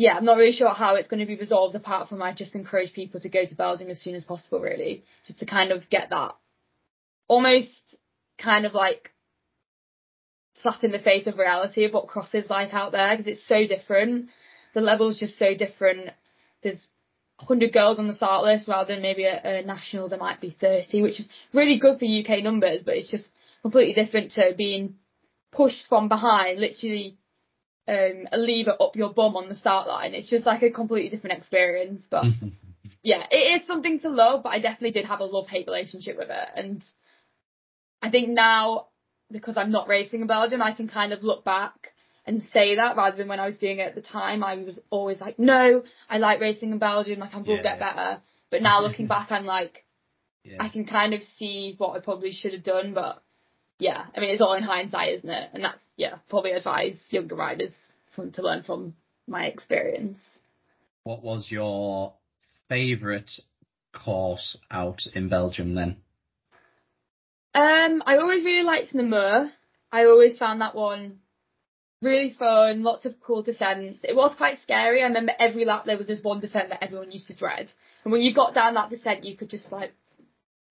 [0.00, 0.16] yeah.
[0.16, 2.94] I'm not really sure how it's going to be resolved apart from I just encourage
[2.94, 6.10] people to go to Belgium as soon as possible, really, just to kind of get
[6.10, 6.34] that
[7.28, 7.96] almost
[8.42, 9.12] kind of like
[10.54, 13.46] slap in the face of reality of what cross is like out there because it's
[13.46, 14.30] so different.
[14.74, 16.10] The level's just so different.
[16.62, 16.88] There's
[17.38, 20.50] 100 girls on the start list rather than maybe a, a national there might be
[20.50, 23.28] 30, which is really good for UK numbers, but it's just
[23.62, 24.96] completely different to being
[25.52, 27.16] pushed from behind, literally
[27.88, 30.14] um, a lever up your bum on the start line.
[30.14, 32.06] It's just like a completely different experience.
[32.10, 32.24] But
[33.02, 36.16] yeah, it is something to love, but I definitely did have a love hate relationship
[36.16, 36.48] with it.
[36.54, 36.84] And
[38.02, 38.86] I think now,
[39.30, 41.92] because I'm not racing in Belgium, I can kind of look back
[42.26, 44.78] and say that rather than when I was doing it at the time, I was
[44.90, 47.62] always like, no, I like racing in Belgium, like I will Yeah.
[47.62, 48.20] get better.
[48.50, 49.84] But now looking back, I'm like,
[50.44, 50.56] Yeah.
[50.60, 53.22] I can kind of see what I probably should have done, but
[53.78, 55.50] yeah, I mean, it's all in hindsight, isn't it?
[55.54, 57.74] And that's, yeah, probably advise younger riders
[58.16, 58.94] from, to learn from
[59.28, 60.18] my experience.
[61.04, 62.14] What was your
[62.70, 63.30] favourite
[63.92, 65.98] course out in Belgium then?
[67.52, 69.52] Um, I always really liked Namur.
[69.92, 71.18] I always found that one
[72.00, 74.00] really fun, lots of cool descents.
[74.02, 75.02] It was quite scary.
[75.02, 77.70] I remember every lap there was this one descent that everyone used to dread.
[78.04, 79.92] And when you got down that descent, you could just like,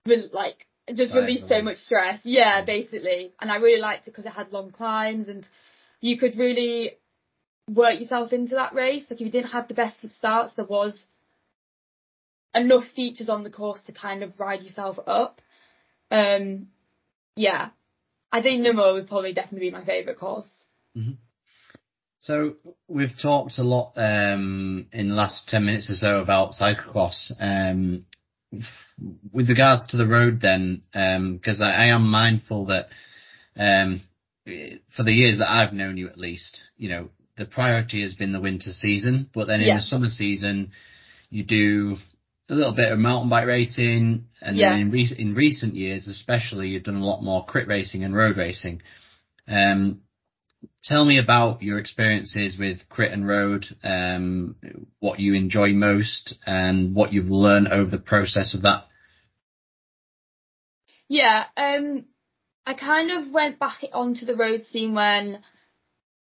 [0.07, 0.65] re- like,
[0.95, 2.21] just Right, release so much stress.
[2.23, 3.33] Yeah, basically.
[3.39, 5.47] And I really liked it because it had long climbs and
[6.01, 6.97] you could really
[7.69, 9.05] work yourself into that race.
[9.09, 11.05] Like if you didn't have the best of starts, there was
[12.53, 15.41] enough features on the course to kind of ride yourself up.
[16.11, 16.67] Um,
[17.35, 17.69] yeah,
[18.31, 20.49] I think Namur would probably definitely be my favourite course.
[22.19, 22.55] So
[22.87, 27.31] we've talked a lot um, in the last ten minutes or so about cyclocross.
[27.39, 28.05] Um,
[29.31, 32.89] with regards to the road, then, because I, I am mindful that
[33.55, 34.01] um,
[34.95, 38.31] for the years that I've known you, at least, you know, the priority has been
[38.31, 39.29] the winter season.
[39.33, 40.71] But then in the summer season,
[41.29, 41.97] you do
[42.49, 44.71] a little bit of mountain bike racing, and Yeah.
[44.71, 48.15] then in, rec- in recent years, especially, you've done a lot more crit racing and
[48.15, 48.81] road racing.
[49.47, 50.01] Um,
[50.83, 54.55] tell me about your experiences with crit and road, um,
[54.99, 58.85] what you enjoy most, and what you've learned over the process of that.
[61.07, 62.05] Yeah, um,
[62.65, 65.39] I kind of went back onto the road scene when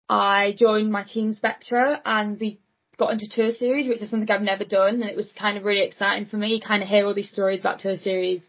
[0.10, 2.60] I joined my team Spectra and we
[2.98, 5.64] got into tour series, which is something I've never done, and it was kind of
[5.64, 6.60] really exciting for me.
[6.60, 8.46] Kind of hear all these stories about tour series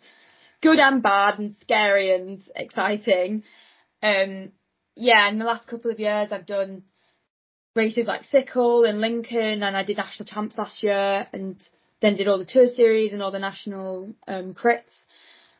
[0.64, 3.44] good and bad and scary and exciting.
[4.02, 4.52] Um,
[4.96, 6.82] yeah, in the last couple of years I've done
[7.74, 11.56] races like CiCLE and Lincoln and I did national champs last year and
[12.00, 14.94] then did all the tour series and all the national um, crits.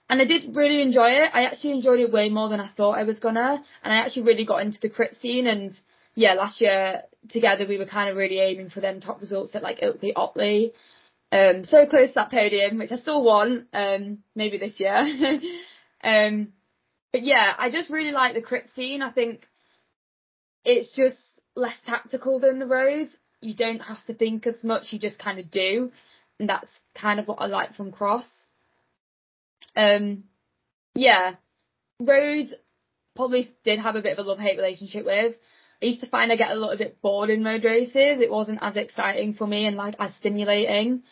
[0.09, 1.31] And I did really enjoy it.
[1.33, 3.63] I actually enjoyed it way more than I thought I was gonna.
[3.83, 5.73] And I actually really got into the crit scene and
[6.15, 9.63] yeah, last year together we were kind of really aiming for them top results at
[9.63, 10.73] like Ilkley Otley.
[11.33, 14.95] Um, so close to that podium, which I still want, um, maybe this year.
[16.05, 16.53] um,
[17.15, 19.01] but yeah, I just really like the crit scene.
[19.01, 19.47] I think
[20.65, 21.17] it's just
[21.55, 23.17] less tactical than the roads.
[23.41, 25.93] You don't have to think as much, you just kind of do.
[26.41, 26.67] And that's
[27.01, 28.27] kind of what I like from cross.
[29.77, 30.25] Um,
[30.97, 31.35] yeah,
[32.01, 32.53] roads
[33.15, 35.37] probably did have a bit of a love-hate relationship with.
[35.81, 37.95] I used to find I get a little bit bored in road races.
[38.21, 41.05] It wasn't as exciting for me and like as stimulating.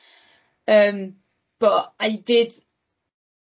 [0.67, 1.19] Um,
[1.61, 2.55] but I did,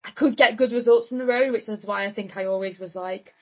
[0.03, 2.79] I could get good results on the road, which is why I think I always
[2.79, 3.33] was like,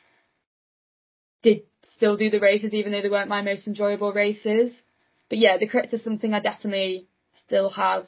[1.44, 1.62] did
[1.96, 4.74] still do the races even though they weren't my most enjoyable races.
[5.30, 8.06] But yeah, the crits is something I definitely still have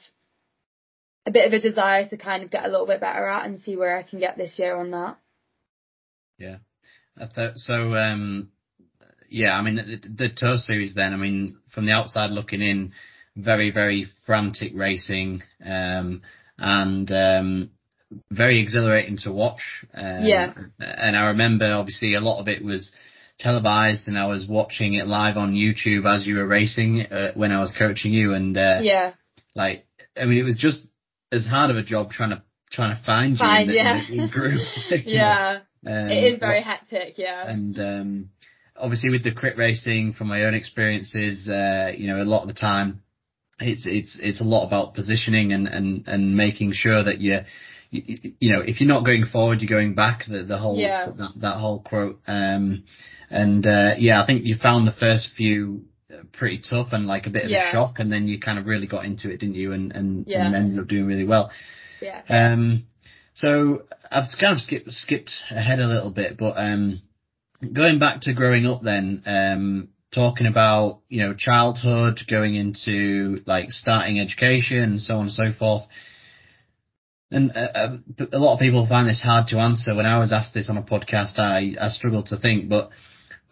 [1.25, 3.59] a bit of a desire to kind of get a little bit better at and
[3.59, 5.17] see where I can get this year on that.
[6.37, 6.57] Yeah.
[7.17, 8.49] Thought, so, um,
[9.29, 12.93] yeah, I mean, the, the tour series then, I mean, from the outside looking in,
[13.35, 16.21] very, very frantic racing, um,
[16.57, 17.71] and, um,
[18.31, 19.61] very exhilarating to watch.
[19.93, 20.53] Um, yeah.
[20.79, 22.91] And I remember obviously a lot of it was
[23.39, 27.51] televised and I was watching it live on YouTube as you were racing, uh, when
[27.51, 29.13] I was coaching you and, uh, yeah.
[29.55, 29.85] like,
[30.19, 30.87] I mean, it was just
[31.31, 32.41] as hard of a job trying to,
[32.71, 34.01] trying to find you Find, in, the, yeah.
[34.09, 34.59] in the group.
[35.05, 35.59] yeah.
[35.85, 37.47] Um, It is very hectic, yeah.
[37.47, 38.29] and um,
[38.75, 42.47] obviously with the crit racing, from my own experiences, uh, you know, a lot of
[42.47, 43.03] the time,
[43.59, 47.39] it's it's it's a lot about positioning and and and making sure that you.
[47.89, 50.23] You, you know, if you're not going forward, you're going back.
[50.27, 51.07] The, the whole Yeah.
[51.17, 52.19] that, that whole quote.
[52.27, 52.83] Um,
[53.29, 57.27] and uh, yeah, I think you found the first few uh, pretty tough and like
[57.27, 57.69] a bit of Yeah.
[57.69, 59.73] a shock, and then you kind of really got into it, didn't you?
[59.73, 60.45] And and, Yeah.
[60.45, 61.51] and ended up doing really well.
[62.01, 62.21] Yeah.
[62.29, 62.83] Um,
[63.33, 67.01] so I've kind of skipped skipped ahead a little bit, but um,
[67.73, 73.69] going back to growing up, then um, talking about you know childhood, going into like
[73.71, 75.83] starting education, and so on and so forth.
[77.29, 77.97] And uh, uh,
[78.31, 79.93] a lot of people find this hard to answer.
[79.93, 82.69] When I was asked this on a podcast, I I struggled to think.
[82.69, 82.89] But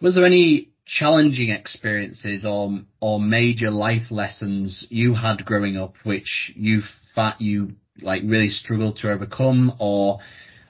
[0.00, 6.52] was there any challenging experiences or or major life lessons you had growing up which
[6.54, 6.80] you
[7.14, 10.20] fa- you like really struggled to overcome or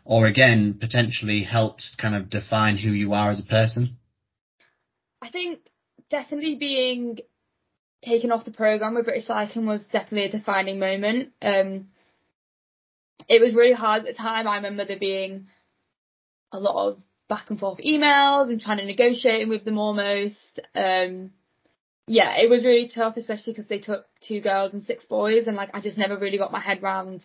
[0.07, 3.99] or again potentially helped kind of define who you are as a person
[5.21, 5.61] I think
[6.09, 7.19] definitely being
[8.03, 11.33] taken off the program with British Cycling was definitely a defining moment.
[11.43, 11.89] Um,
[13.29, 14.47] it was really hard at the time.
[14.47, 15.47] I remember there being
[16.53, 16.99] a lot of
[17.29, 20.61] back and forth emails and trying to negotiate with them almost.
[20.75, 21.33] Um,
[22.07, 25.57] yeah, it was really tough, especially because they took two girls and six boys, and
[25.57, 27.23] like I just never really got my head round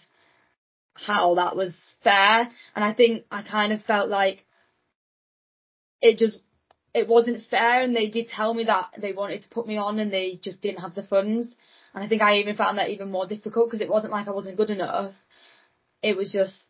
[0.94, 2.50] how that was fair.
[2.76, 4.44] And I think I kind of felt like
[6.02, 6.40] it just
[6.94, 10.00] it wasn't fair and they did tell me that they wanted to put me on
[10.00, 11.56] and they just didn't have the funds
[11.94, 14.32] and I think I even found that even more difficult because it wasn't like I
[14.32, 15.14] wasn't good enough
[16.02, 16.64] it was just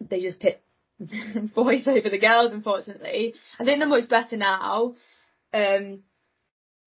[0.00, 0.62] they just pit
[1.54, 4.94] boys over the girls unfortunately I think they're much better now
[5.52, 6.00] um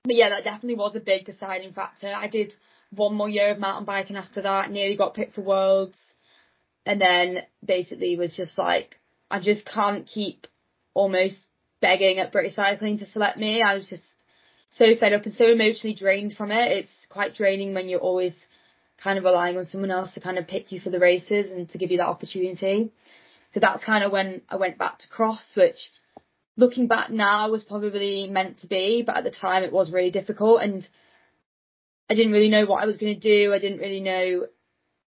[0.04, 2.54] but yeah that definitely was a big deciding factor I did
[2.92, 6.14] one more year of mountain biking after that nearly got picked for worlds
[6.86, 10.48] and then basically was just like I just can't keep
[10.94, 11.48] almost
[11.82, 13.62] begging at British Cycling to select me.
[13.62, 14.04] I was just
[14.72, 16.72] so fed up and so emotionally drained from it.
[16.72, 18.36] It's quite draining when you're always
[19.02, 21.70] kind of relying on someone else to kind of pick you for the races and
[21.70, 22.92] to give you that opportunity.
[23.52, 25.92] So that's kind of when I went back to cross, which
[26.56, 30.12] looking back now was probably meant to be, but at the time it was really
[30.12, 30.88] difficult and
[32.10, 33.54] I didn't really know what I was going to do.
[33.54, 34.48] I didn't really know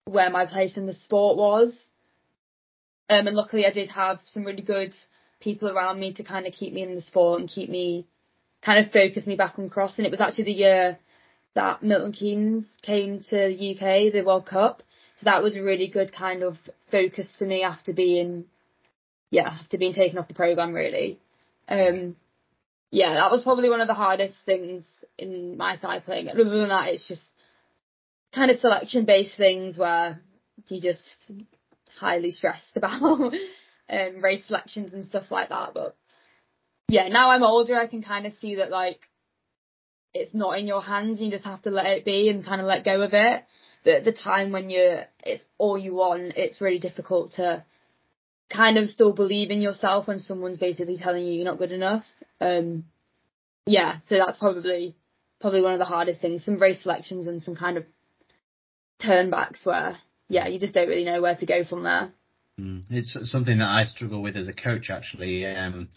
[0.05, 1.77] where my place in the sport was.
[3.11, 4.95] Um, and luckily I did have some really good
[5.41, 8.07] people around me to kind of keep me in the sport and keep me
[8.63, 9.99] kind of focus me back on cross.
[9.99, 10.99] And it was actually the year
[11.59, 14.85] that Milton Keynes came to the UK, the World Cup.
[15.17, 16.57] So that was a really good kind of
[16.89, 18.45] focus for me after being,
[19.31, 21.19] yeah, after being taken off the program really.
[21.69, 22.15] Um,
[22.93, 24.85] yeah, that was probably one of the hardest things
[25.19, 26.29] in my cycling.
[26.29, 27.27] Other than that, it's just
[28.33, 30.21] kind of selection based things where
[30.69, 31.33] you just
[31.99, 33.03] highly stressed about
[33.91, 35.75] um, race selections and stuff like that.
[35.75, 35.97] But
[36.87, 39.01] yeah, now I'm older, I can kind of see that like
[40.15, 41.21] it's not in your hands.
[41.21, 43.45] You just have to let it be and kind of let go of it.
[43.85, 47.65] But the time when you're, it's all you want, it's really difficult to
[48.53, 52.05] kind of still believe in yourself when someone's basically telling you you're not good enough.
[52.41, 52.85] Um,
[53.67, 54.97] yeah, so that's probably
[55.41, 56.45] probably one of the hardest things.
[56.45, 57.85] Some race selections and some kind of
[59.01, 59.97] turnbacks where
[60.29, 62.13] yeah, you just don't really know where to go from there.
[62.61, 62.85] Mm.
[62.91, 65.47] It's something that I struggle with as a coach actually.
[65.47, 65.89] Um,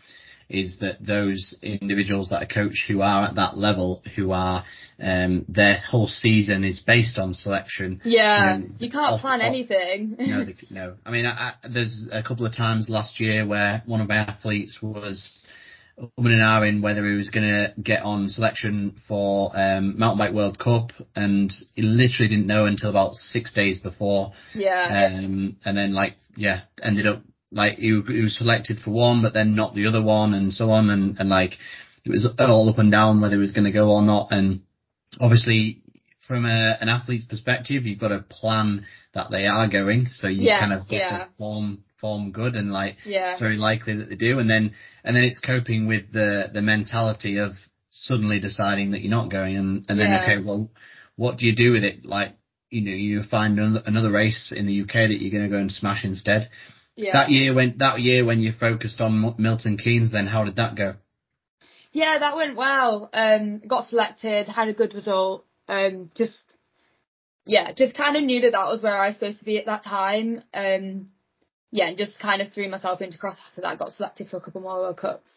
[0.52, 4.64] is that those individuals that are coach who are at that level, who are
[5.02, 8.02] um, their whole season is based on selection.
[8.04, 10.16] Yeah, um, you can't off, plan off, anything.
[10.20, 10.96] no, they, no.
[11.06, 11.32] I mean, I,
[11.64, 15.40] I, there's a couple of times last year where one of my athletes was
[16.00, 20.34] umming and ahhing whether he was going to get on selection for um, Mountain Bike
[20.34, 24.34] World Cup, and he literally didn't know until about six days before.
[24.54, 25.10] Yeah.
[25.12, 27.22] Um, and then like yeah, ended up
[27.52, 30.72] like he, he was selected for one, but then not the other one, and so
[30.72, 31.54] on, and and like
[32.06, 34.62] it was all up and down whether he was going to go or not, and
[35.20, 35.82] obviously
[36.28, 40.44] from a, an athlete's perspective, you've got to plan that they are going, so you
[40.44, 41.18] yes, kind of get yeah.
[41.26, 43.32] to form form good, and like yeah.
[43.32, 44.74] it's very likely that they do, and then
[45.04, 47.54] and then it's coping with the the mentality of
[47.90, 50.24] suddenly deciding that you're not going, and and then Yeah.
[50.24, 50.72] okay, well,
[51.18, 52.06] what do you do with it?
[52.06, 52.36] Like
[52.70, 55.72] you know, you find another race in the UK that you're going to go and
[55.72, 56.50] smash instead.
[56.96, 57.14] Yeah.
[57.14, 60.76] That year when that year when you focused on Milton Keynes, then how did that
[60.76, 60.96] go?
[61.92, 63.10] Yeah, that went well.
[63.12, 65.46] Um, got selected, had a good result.
[65.68, 66.56] Um, just,
[67.46, 69.66] yeah, just kind of knew that that was where I was supposed to be at
[69.66, 70.42] that time.
[70.54, 71.10] Um,
[71.72, 73.80] yeah, and just kind of threw myself into cross after that.
[73.80, 75.32] Got selected for a couple more World Cups.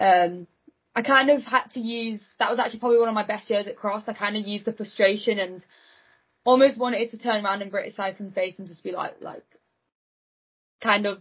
[0.00, 0.46] Um,
[0.94, 3.66] I kind of had to use, that was actually probably one of my best years
[3.66, 4.04] at cross.
[4.06, 5.64] I kind of used the frustration and
[6.44, 9.44] almost wanted to turn around and British cycling's face and just be like, like,
[10.84, 11.18] kind of,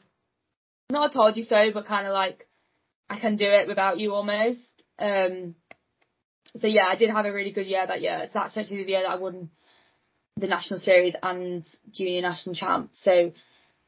[0.92, 2.48] not I told you so, but kind of like,
[3.10, 4.60] I can do it without you almost.
[5.00, 5.56] Um,
[6.56, 8.22] so yeah, I did have a really good year that year.
[8.26, 9.50] So that's actually the year that I won
[10.38, 12.92] the national series and junior national champ.
[12.94, 13.32] So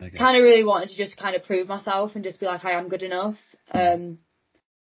[0.01, 0.17] Okay.
[0.17, 2.78] kind of really wanted to just kind of prove myself and just be like, I
[2.78, 3.38] am good enough.
[3.71, 4.19] Um,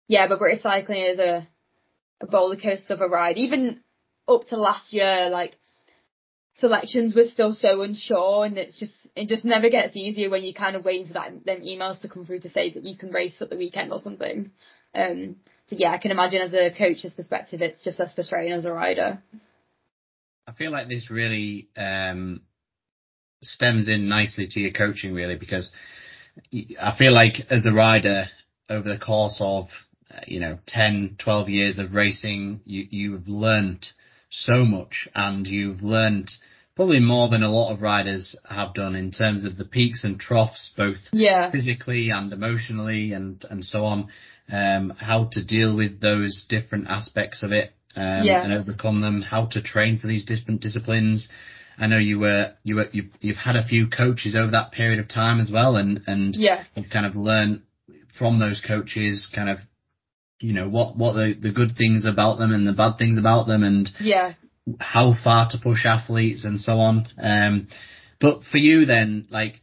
[0.08, 1.46] yeah, but British cycling is a,
[2.20, 3.38] a roller coaster of a ride.
[3.38, 3.80] Even
[4.26, 5.54] up to last year, like
[6.54, 10.54] selections were still so unsure, and it's just it just never gets easier when you're
[10.54, 13.10] kind of waiting for that them emails to come through to say that you can
[13.10, 14.50] race at the weekend or something.
[14.94, 15.36] Um,
[15.66, 18.72] so yeah, I can imagine as a coach's perspective, it's just as frustrating as a
[18.72, 19.22] rider.
[20.46, 22.42] I feel like this really um,
[23.42, 25.72] stems in nicely to your coaching, really, because
[26.80, 28.26] I feel like as a rider,
[28.68, 29.66] over the course of
[30.10, 33.86] uh, you know 10, 12 years of racing, you you've learnt
[34.34, 36.30] so much, and you've learned
[36.76, 40.18] probably more than a lot of riders have done in terms of the peaks and
[40.18, 44.08] troughs, both Yeah, physically and emotionally and and so on
[44.52, 48.44] um how to deal with those different aspects of it um Yeah.
[48.44, 51.28] and overcome them how to train for these different disciplines.
[51.78, 54.98] I know you were you were you've, you've had a few coaches over that period
[54.98, 57.62] of time as well and and yeah, you've kind of learned
[58.18, 59.58] from those coaches kind of
[60.40, 63.46] you know what what the the good things about them and the bad things about
[63.46, 64.34] them and yeah.
[64.80, 67.08] how far to push athletes and so on.
[67.22, 67.68] Um,
[68.20, 69.60] but for you then, like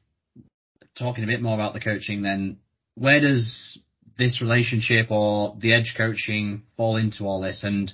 [0.97, 2.57] talking a bit more about the coaching then,
[2.95, 3.79] where does
[4.17, 7.91] this relationship or the edge coaching fall into all this and,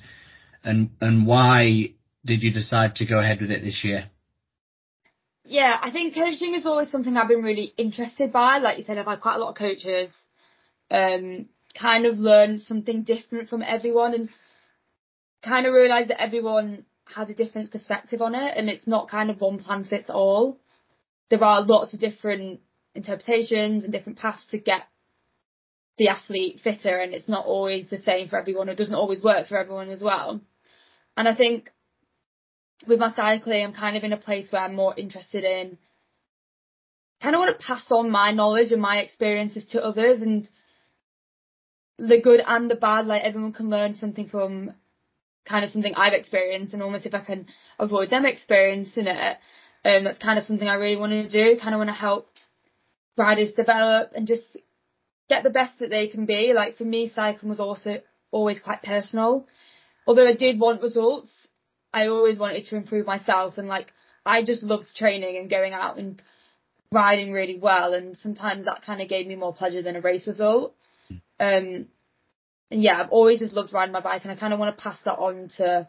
[0.64, 1.94] and, and why
[2.26, 4.10] did you decide to go ahead with it this year?
[5.46, 8.58] Yeah, I think coaching is always something I've been really interested by.
[8.58, 10.12] Like you said, I've had quite a lot of coaches.
[10.92, 11.48] Um,
[11.80, 14.30] kind of learn something different from everyone and
[15.44, 19.30] kind of realize that everyone has a different perspective on it and it's not kind
[19.30, 20.60] of one plan fits all.
[21.30, 22.60] There are lots of different
[22.96, 24.84] interpretations and different paths to get
[25.98, 28.70] the athlete fitter and it's not always the same for everyone.
[28.70, 30.42] It doesn't always work for everyone as well.
[31.16, 31.70] And I think
[32.88, 35.78] with my cycling, I'm kind of in a place where I'm more interested in
[37.22, 40.48] kind of want to pass on my knowledge and my experiences to others and
[41.98, 44.74] the good and the bad, like everyone can learn something from
[45.48, 47.48] kind of something I've experienced and almost if I can
[47.80, 49.38] avoid them experiencing it,
[49.86, 51.60] um, that's kind of something I really want to do.
[51.60, 52.30] Kind of want to help
[53.18, 54.58] riders develop and just
[55.30, 56.54] get the best that they can be.
[56.54, 59.48] Like for me, cycling was also always quite personal.
[60.06, 61.48] Although I did want results,
[61.94, 63.88] I always wanted to improve myself and like
[64.26, 66.22] I just loved training and going out and
[66.92, 70.28] riding really well and sometimes that kind of gave me more pleasure than a race
[70.28, 70.76] result.
[71.40, 71.88] Um,
[72.70, 74.84] and yeah, I've always just loved riding my bike and I kind of want to
[74.84, 75.88] pass that on to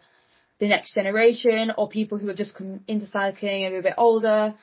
[0.61, 3.95] the next generation or people who have just come into cycling and are a bit
[3.97, 4.55] older.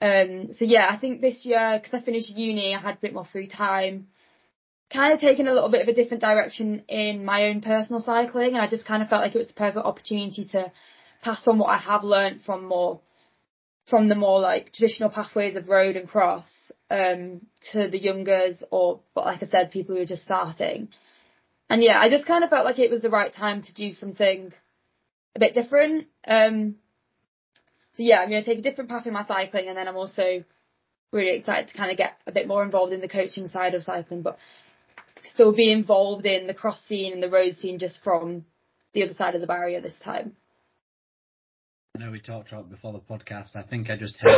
[0.00, 3.14] Um, so yeah, I think this year, because I finished uni, I had a bit
[3.14, 4.08] more free time,
[4.92, 8.54] kind of taken a little bit of a different direction in my own personal cycling
[8.54, 10.72] and I just kind of felt like it was the perfect opportunity to
[11.22, 13.00] pass on what I have learned from more,
[13.88, 19.00] from the more like traditional pathways of road and cross um, to the youngers or,
[19.14, 20.88] but like I said, people who are just starting.
[21.70, 23.90] And yeah, I just kind of felt like it was the right time to do
[23.90, 24.52] something
[25.34, 26.06] a bit different.
[26.26, 26.76] Um,
[27.94, 29.96] so yeah, I'm going to take a different path in my cycling and then I'm
[29.96, 30.44] also
[31.12, 33.84] really excited to kind of get a bit more involved in the coaching side of
[33.84, 34.36] cycling, but
[35.32, 38.44] still be involved in the cross scene and the road scene just from
[38.92, 40.36] the other side of the barrier this time.
[41.96, 43.54] I know we talked about before the podcast.
[43.54, 44.34] I think I just heard.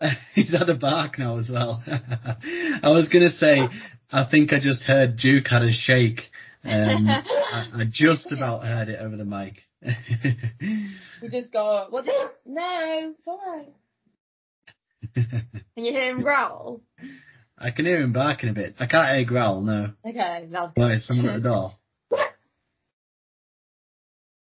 [0.34, 1.82] He's had a bark now as well.
[1.86, 3.68] I was gonna say,
[4.10, 6.20] I think I just heard Duke had a shake.
[6.64, 9.62] Um, I, I, just about heard it over the mic.
[11.22, 12.04] we just got what?
[12.44, 13.72] No, it's alright.
[15.14, 16.82] Can you hear him growl?
[17.56, 18.74] I can hear him barking a bit.
[18.78, 19.62] I can't hear growl.
[19.62, 19.92] No.
[20.04, 20.72] Okay, that's.
[20.74, 21.72] Why is someone at the door?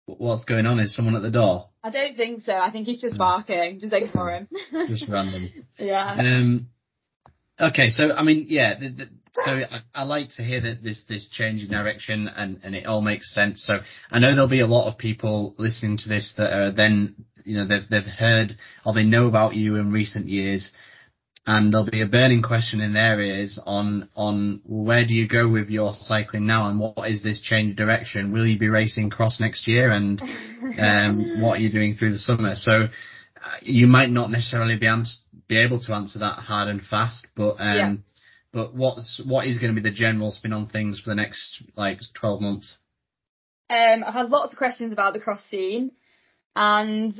[0.06, 0.80] What's going on?
[0.80, 1.68] Is someone at the door?
[1.82, 2.52] I don't think so.
[2.52, 3.78] I think he's just barking.
[3.80, 4.48] Just ignore him.
[4.88, 5.50] just random.
[5.78, 6.16] Yeah.
[6.18, 6.68] Um.
[7.58, 8.78] Okay, so I mean, yeah.
[8.78, 12.60] The, the, so I, I, like to hear that this this change in direction and
[12.62, 13.64] and it all makes sense.
[13.64, 13.78] So
[14.10, 17.56] I know there'll be a lot of people listening to this that are then you
[17.56, 20.70] know they've they've heard or they know about you in recent years
[21.46, 25.48] and there'll be a burning question in their ears on on where do you go
[25.48, 28.32] with your cycling now and what is this change direction?
[28.32, 30.20] Will you be racing cross next year and
[30.80, 32.54] um, what are you doing through the summer?
[32.54, 36.80] So uh, you might not necessarily be ans- be able to answer that hard and
[36.80, 37.94] fast, but um, yeah.
[38.52, 41.62] but what's what is going to be the general spin on things for the next
[41.76, 42.76] like twelve months?
[43.68, 45.92] Um, I've had lots of questions about the cross scene,
[46.56, 47.14] and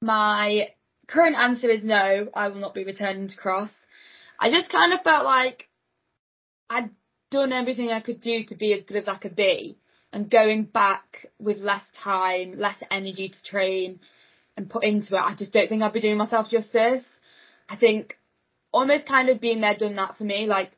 [0.00, 0.70] my
[1.10, 3.70] current answer is no, I will not be returning to cross.
[4.38, 5.68] I just kind of felt like
[6.70, 6.90] I'd
[7.30, 9.76] done everything I could do to be as good as I could be.
[10.12, 14.00] And going back with less time, less energy to train
[14.56, 17.04] and put into it, I just don't think I'd be doing myself justice.
[17.68, 18.16] I think
[18.72, 20.46] almost kind of being there, done that for me.
[20.46, 20.70] Like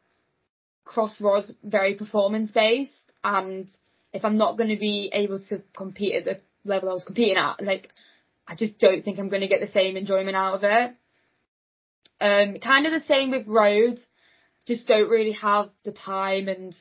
[0.84, 3.68] Crossroads very performance based and
[4.12, 7.36] if I'm not going to be able to compete at the level I was competing
[7.36, 7.90] at, like
[8.46, 10.96] I just don't think I'm going to get the same enjoyment out of it.
[12.20, 14.04] Um, kind of the same with roads.
[14.66, 16.74] Just don't really have the time and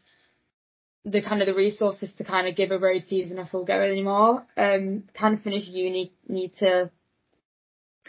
[1.03, 3.79] the kind of the resources to kind of give a road season a full go
[3.79, 4.45] anymore.
[4.55, 6.91] Um, kind of finish uni, need to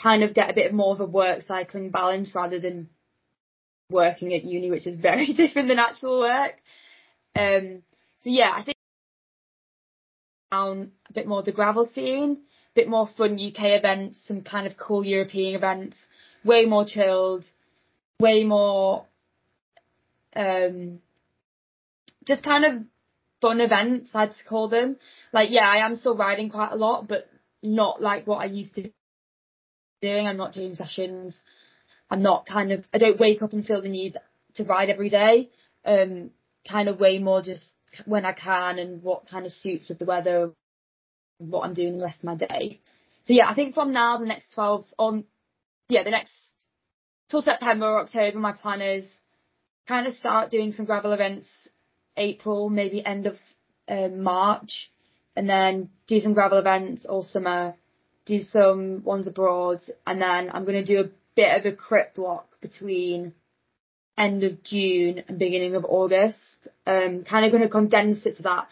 [0.00, 2.88] kind of get a bit more of a work cycling balance rather than
[3.90, 6.54] working at uni, which is very different than actual work.
[7.34, 7.82] Um,
[8.20, 8.76] so yeah, I think
[10.50, 12.42] down a bit more the gravel scene
[12.74, 15.96] bit more fun UK events, some kind of cool European events,
[16.44, 17.44] way more chilled,
[18.18, 19.06] way more
[20.34, 21.00] um
[22.24, 22.82] just kind of
[23.40, 24.96] fun events I'd call them.
[25.32, 27.28] Like yeah, I am still riding quite a lot, but
[27.62, 28.90] not like what I used to
[30.00, 30.26] doing.
[30.26, 31.42] I'm not doing sessions.
[32.10, 34.16] I'm not kind of I don't wake up and feel the need
[34.54, 35.50] to ride every day.
[35.84, 36.30] Um
[36.68, 37.64] kind of way more just
[38.06, 40.52] when I can and what kind of suits with the weather
[41.50, 42.80] what I'm doing the rest of my day.
[43.24, 45.24] So yeah, I think from now, the next 12 on,
[45.88, 46.32] yeah, the next
[47.30, 49.04] till September or October, my plan is
[49.86, 51.68] kind of start doing some gravel events
[52.16, 53.36] April, maybe end of
[53.88, 54.90] um, March,
[55.34, 57.74] and then do some gravel events all summer,
[58.26, 62.14] do some ones abroad, and then I'm going to do a bit of a crit
[62.14, 63.34] block between
[64.18, 66.68] end of June and beginning of August.
[66.86, 68.68] Um, kind of going to condense it so that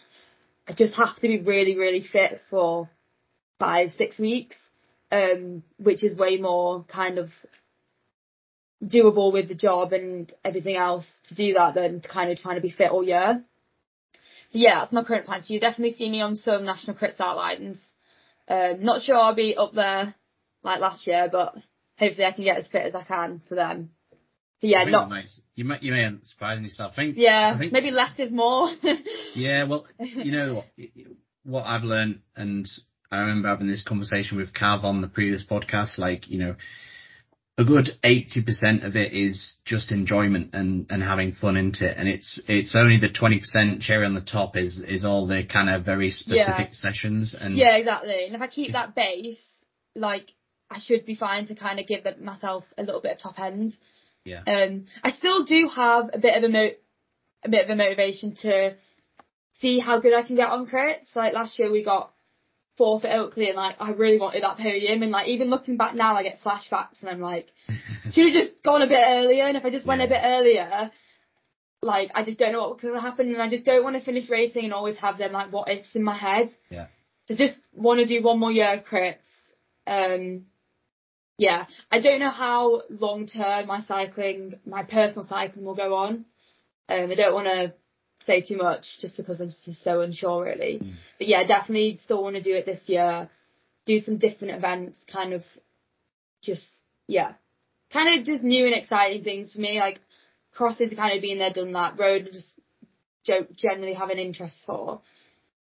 [0.71, 2.89] I just have to be really, really fit for
[3.59, 4.55] five, six weeks,
[5.11, 7.31] um, which is way more kind of
[8.81, 12.61] doable with the job and everything else to do that than kind of trying to
[12.61, 13.43] be fit all year.
[14.51, 15.43] So yeah, that's my current plan.
[15.43, 17.85] So you definitely see me on some national crit start lines.
[18.47, 20.15] Um, not sure I'll be up there
[20.63, 21.57] like last year, but
[21.99, 23.91] hopefully I can get as fit as I can for them.
[24.61, 25.05] So yeah, not.
[25.05, 26.93] You, might, you may you may end up surprising yourself.
[26.93, 27.15] I think.
[27.17, 28.69] Yeah, I think, maybe less is more.
[29.35, 30.67] yeah, well, you know what
[31.45, 32.69] what I've learned, and
[33.11, 35.97] I remember having this conversation with Cav on the previous podcast.
[35.97, 36.57] Like, you know,
[37.57, 41.97] a good eighty percent of it is just enjoyment and and having fun into it,
[41.97, 45.43] and it's it's only the twenty percent cherry on the top is is all the
[45.45, 46.73] kind of very specific yeah.
[46.73, 47.35] sessions.
[47.39, 48.27] And yeah, exactly.
[48.27, 49.41] And if I keep that base,
[49.95, 50.33] like
[50.71, 53.77] I should be fine to kind of give myself a little bit of top end.
[54.25, 54.43] Yeah.
[54.47, 56.77] Um, I still do have a bit of a mo-
[57.45, 58.77] a bit of a motivation to
[59.61, 61.15] see how good I can get on crits.
[61.15, 62.13] Like last year we got
[62.77, 65.95] fourth at Otley and like I really wanted that podium and like even looking back
[65.95, 67.49] now I get flashbacks and I'm like
[68.11, 70.91] should have just gone a bit earlier and if I just went a bit earlier
[71.83, 74.03] like I just don't know what could have happened and I just don't want to
[74.03, 76.55] finish racing and always have them like what ifs in my head.
[76.71, 76.87] Yeah.
[77.27, 79.17] So just want to do one more year of crits.
[79.87, 80.47] Um
[81.41, 86.27] yeah, I don't know how long term my cycling, my personal cycling will go on.
[86.87, 87.73] Um, I don't want to
[88.27, 90.81] say too much just because I'm just so unsure really.
[90.83, 90.93] Mm.
[91.17, 93.31] But yeah, definitely still want to do it this year.
[93.87, 95.43] Do some different events, kind of
[96.43, 96.67] just,
[97.07, 97.33] yeah,
[97.91, 99.79] kind of just new and exciting things for me.
[99.79, 99.99] Like
[100.53, 101.99] crosses kind of being there, done that.
[101.99, 102.53] Road just
[103.57, 105.01] generally have an interest for.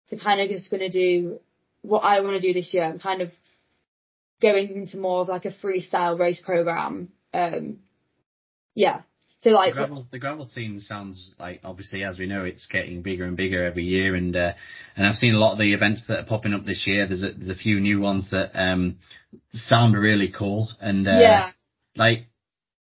[0.08, 1.40] So kind of just going to do
[1.84, 2.84] what I want to do this year.
[2.84, 3.32] I'm kind of
[4.42, 7.10] going into more of like a freestyle race program.
[7.34, 7.80] Um,
[8.76, 9.02] yeah.
[9.40, 13.02] So like the gravel, the gravel scene sounds like obviously as we know it's getting
[13.02, 14.52] bigger and bigger every year and uh,
[14.98, 17.08] and I've seen a lot of the events that are popping up this year.
[17.08, 18.98] There's a, there's a few new ones that um,
[19.52, 21.52] sound really cool and uh, yeah.
[21.96, 22.28] like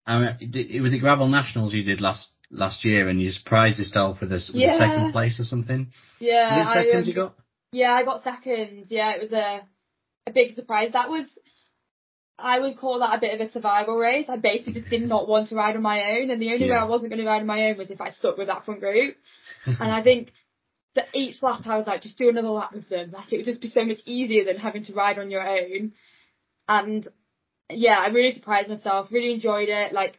[0.07, 3.78] I mean, it was it gravel nationals you did last last year and you surprised
[3.78, 4.74] yourself with a, with yeah.
[4.74, 5.90] a second place or something.
[6.20, 7.34] Yeah, was it second I, um, you got?
[7.72, 8.86] Yeah, I got second.
[8.90, 9.66] Yeah, it was a
[10.26, 10.92] a big surprise.
[10.92, 11.26] That was
[12.39, 14.26] I would call that a bit of a survival race.
[14.28, 16.72] I basically just did not want to ride on my own, and the only yeah.
[16.72, 18.64] way I wasn't going to ride on my own was if I stuck with that
[18.64, 19.16] front group.
[19.66, 20.32] and I think
[20.95, 23.12] that each lap I was like, just do another lap with them.
[23.12, 25.93] Like it would just be so much easier than having to ride on your own.
[26.68, 27.07] And
[27.70, 29.12] yeah, I really surprised myself.
[29.12, 29.93] Really enjoyed it.
[29.93, 30.18] Like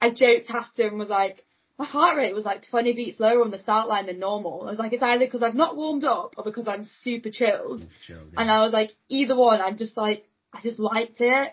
[0.00, 1.44] I joked after and was like,
[1.78, 4.62] my heart rate was like 20 beats lower on the start line than normal.
[4.62, 7.82] I was like, it's either because I've not warmed up or because I'm super chilled.
[8.06, 8.40] chilled yeah.
[8.40, 9.60] And I was like, either one.
[9.60, 10.24] I'm just like
[10.56, 11.52] I just liked it.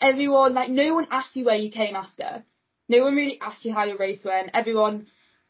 [0.00, 2.44] Everyone, like, no one asked you where you came after.
[2.88, 4.50] No one really asked you how your race went.
[4.54, 5.06] Everyone,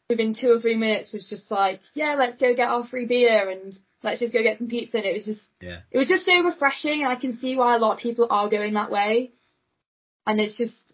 [0.09, 3.49] within two or three minutes, was just like, yeah, let's go get our free beer
[3.49, 4.97] and let's just go get some pizza.
[4.97, 5.79] And it was just, yeah.
[5.91, 7.03] it was just so refreshing.
[7.03, 9.31] And I can see why a lot of people are going that way.
[10.25, 10.93] And it's just,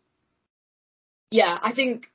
[1.31, 2.07] yeah, I think,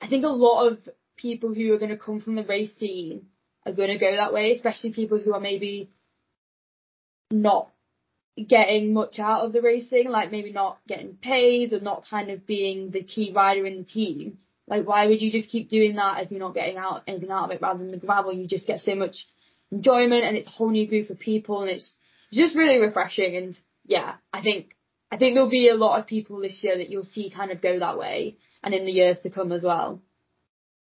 [0.00, 0.78] I think a lot of
[1.16, 3.26] people who are going to come from the race scene
[3.66, 5.90] are going to go that way, especially people who are maybe
[7.30, 7.70] not
[8.36, 12.46] getting much out of the racing, like maybe not getting paid or not kind of
[12.46, 14.38] being the key rider in the team.
[14.66, 17.44] Like why would you just keep doing that if you're not getting out anything out
[17.44, 19.26] of it rather than the gravel you just get so much
[19.72, 21.94] enjoyment and it's a whole new group of people and it's
[22.32, 24.76] just really refreshing and yeah, I think
[25.10, 27.60] I think there'll be a lot of people this year that you'll see kind of
[27.60, 30.00] go that way and in the years to come as well.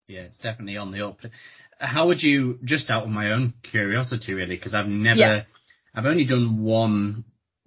[0.08, 1.20] Yeah, it's definitely on the up.
[1.80, 5.44] How would you, just out of my own curiosity really, because I've never, yeah.
[5.94, 7.26] I've only done one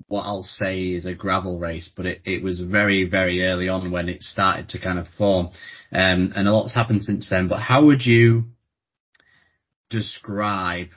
[0.09, 3.91] what I'll say is a gravel race, but it, it was very, very early on
[3.91, 5.49] when it started to kind of form.
[5.93, 8.45] Um, and a lot's happened since then, but how would you
[9.91, 10.89] describe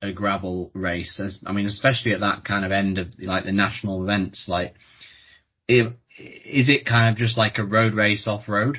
[0.00, 1.20] a gravel race?
[1.20, 4.74] As, I mean, especially at that kind of end of like the national events, like,
[5.68, 8.78] is it kind of just like a road race off road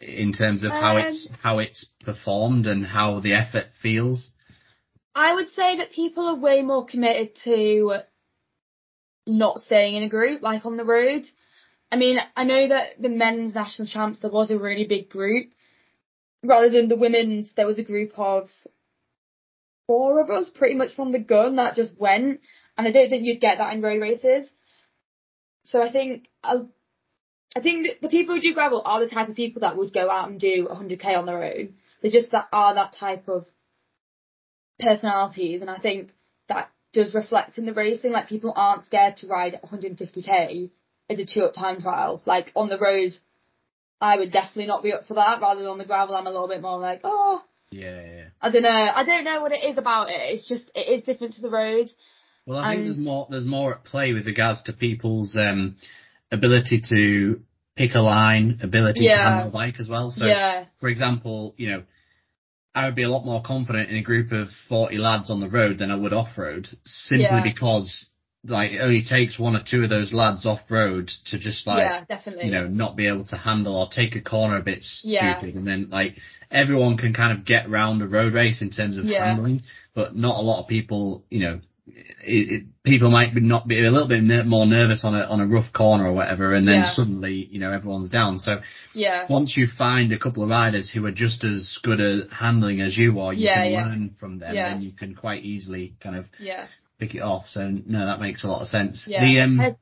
[0.00, 4.30] in terms of how um, it's, how it's performed and how the effort feels?
[5.14, 8.00] I would say that people are way more committed to
[9.26, 11.24] not staying in a group, like on the road.
[11.90, 15.50] I mean, I know that the men's national champs, there was a really big group.
[16.42, 18.48] Rather than the women's, there was a group of
[19.86, 22.40] four of us pretty much from the gun that just went.
[22.76, 24.48] And I don't think you'd get that in road races.
[25.64, 26.68] So I think, I'll,
[27.56, 30.10] I think the people who do gravel are the type of people that would go
[30.10, 31.74] out and do 100k on their own.
[32.02, 33.46] They just that are that type of
[34.78, 36.10] personalities, and I think
[36.48, 38.12] that does reflect in the racing.
[38.12, 40.70] Like people aren't scared to ride 150k
[41.10, 42.22] as a two-up time trial.
[42.24, 43.16] Like on the road,
[44.00, 45.40] I would definitely not be up for that.
[45.40, 48.24] Rather than on the gravel, I'm a little bit more like, oh, yeah, yeah.
[48.40, 48.68] I don't know.
[48.68, 50.16] I don't know what it is about it.
[50.16, 51.88] It's just it is different to the road.
[52.46, 52.82] Well, I and...
[52.82, 55.76] think there's more there's more at play with regards to people's um,
[56.30, 57.40] ability to
[57.76, 59.16] pick a line, ability yeah.
[59.16, 60.10] to handle a bike as well.
[60.10, 60.66] So, yeah.
[60.78, 61.82] for example, you know,
[62.74, 65.48] I would be a lot more confident in a group of 40 lads on the
[65.48, 67.42] road than I would off road, simply yeah.
[67.42, 68.08] because
[68.46, 71.78] like it only takes one or two of those lads off road to just like
[71.78, 72.46] yeah, definitely.
[72.46, 75.40] you know not be able to handle or take a corner a bit stupid yeah.
[75.40, 76.16] and then like
[76.50, 79.24] everyone can kind of get round a road race in terms of yeah.
[79.24, 79.62] handling
[79.94, 83.78] but not a lot of people you know it, it, people might be not be
[83.78, 86.66] a little bit ner- more nervous on a on a rough corner or whatever, and
[86.66, 86.94] then yeah.
[86.94, 88.38] suddenly you know everyone's down.
[88.38, 88.60] So
[88.94, 92.80] yeah, once you find a couple of riders who are just as good at handling
[92.80, 93.84] as you are, you yeah, can yeah.
[93.84, 96.68] learn from them, and you can quite easily kind of yeah
[96.98, 97.48] pick it off.
[97.48, 99.04] So no, that makes a lot of sense.
[99.06, 99.20] Yeah.
[99.20, 99.76] The um, I,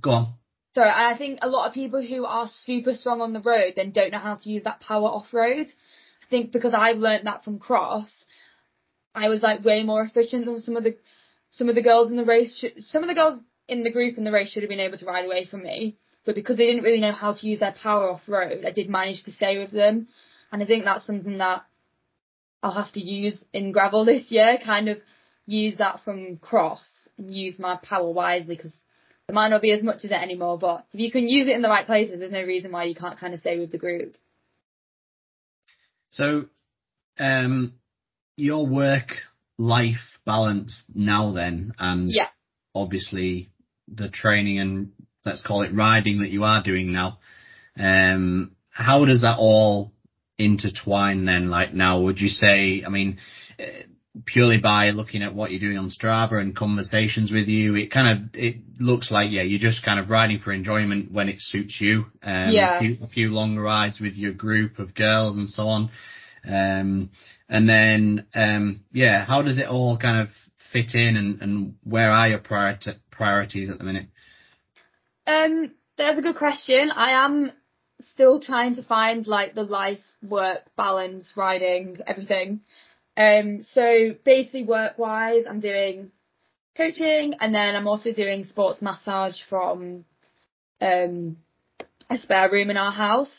[0.00, 0.34] go on.
[0.74, 3.90] Sorry, I think a lot of people who are super strong on the road then
[3.90, 5.66] don't know how to use that power off road.
[5.66, 8.08] I think because I've learned that from cross,
[9.14, 10.96] I was like way more efficient than some of the
[11.50, 14.18] some of the girls in the race, should, some of the girls in the group
[14.18, 16.66] in the race should have been able to ride away from me, but because they
[16.66, 19.58] didn't really know how to use their power off road, I did manage to stay
[19.58, 20.08] with them,
[20.52, 21.64] and I think that's something that
[22.62, 24.58] I'll have to use in gravel this year.
[24.64, 24.98] Kind of
[25.46, 26.86] use that from cross
[27.16, 28.74] and use my power wisely because
[29.26, 31.54] there might not be as much as it anymore, but if you can use it
[31.54, 33.78] in the right places, there's no reason why you can't kind of stay with the
[33.78, 34.16] group.
[36.10, 36.46] So,
[37.18, 37.74] um,
[38.36, 39.12] your work
[39.56, 42.28] life balance now then, and Yeah.
[42.74, 43.50] obviously
[43.88, 44.92] the training and
[45.24, 47.18] let's call it riding that you are doing now.
[47.78, 49.92] Um, how does that all
[50.38, 51.48] intertwine then?
[51.50, 52.84] Like now, would you say?
[52.86, 53.18] I mean,
[53.58, 53.82] eh,
[54.24, 58.08] purely by looking at what you're doing on Strava and conversations with you, it kind
[58.12, 61.76] of it looks like yeah, you're just kind of riding for enjoyment when it suits
[61.80, 62.06] you.
[62.22, 62.76] Um, Yeah.
[62.76, 65.90] A few, a few long rides with your group of girls and so on.
[66.48, 67.10] Um,
[67.50, 70.28] and then um, yeah, how does it all kind of
[70.72, 72.38] fit in, and, and where are your
[73.10, 74.06] priorities at the minute?
[75.26, 76.90] Um, that's a good question.
[76.94, 77.52] I am
[78.12, 82.60] still trying to find like the life work balance, riding, everything.
[83.16, 86.10] Um, so basically work wise, I'm doing
[86.76, 90.04] coaching and then I'm also doing sports massage from
[90.80, 91.36] um
[92.08, 93.30] a spare room in our house.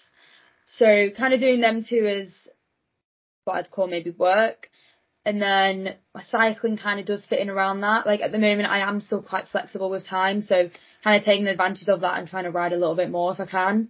[0.67, 2.29] So kind of doing them two as
[3.43, 4.69] what I'd call maybe work.
[5.23, 8.05] And then my cycling kind of does fit in around that.
[8.05, 10.69] Like at the moment I am still quite flexible with time, so
[11.03, 13.39] kind of taking advantage of that and trying to ride a little bit more if
[13.39, 13.89] I can.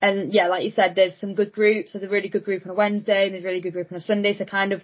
[0.00, 1.92] And yeah, like you said, there's some good groups.
[1.92, 3.98] There's a really good group on a Wednesday and there's a really good group on
[3.98, 4.34] a Sunday.
[4.34, 4.82] So kind of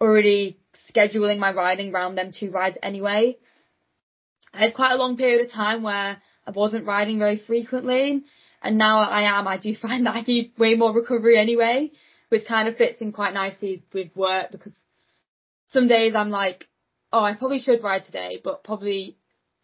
[0.00, 0.58] already
[0.94, 3.36] scheduling my riding around them two rides anyway.
[4.52, 8.24] Had quite a long period of time where I wasn't riding very frequently.
[8.62, 9.46] And now I am.
[9.46, 11.92] I do find that I need way more recovery anyway,
[12.28, 14.74] which kind of fits in quite nicely with work because
[15.68, 16.66] some days I'm like,
[17.12, 19.16] oh, I probably should ride today, but probably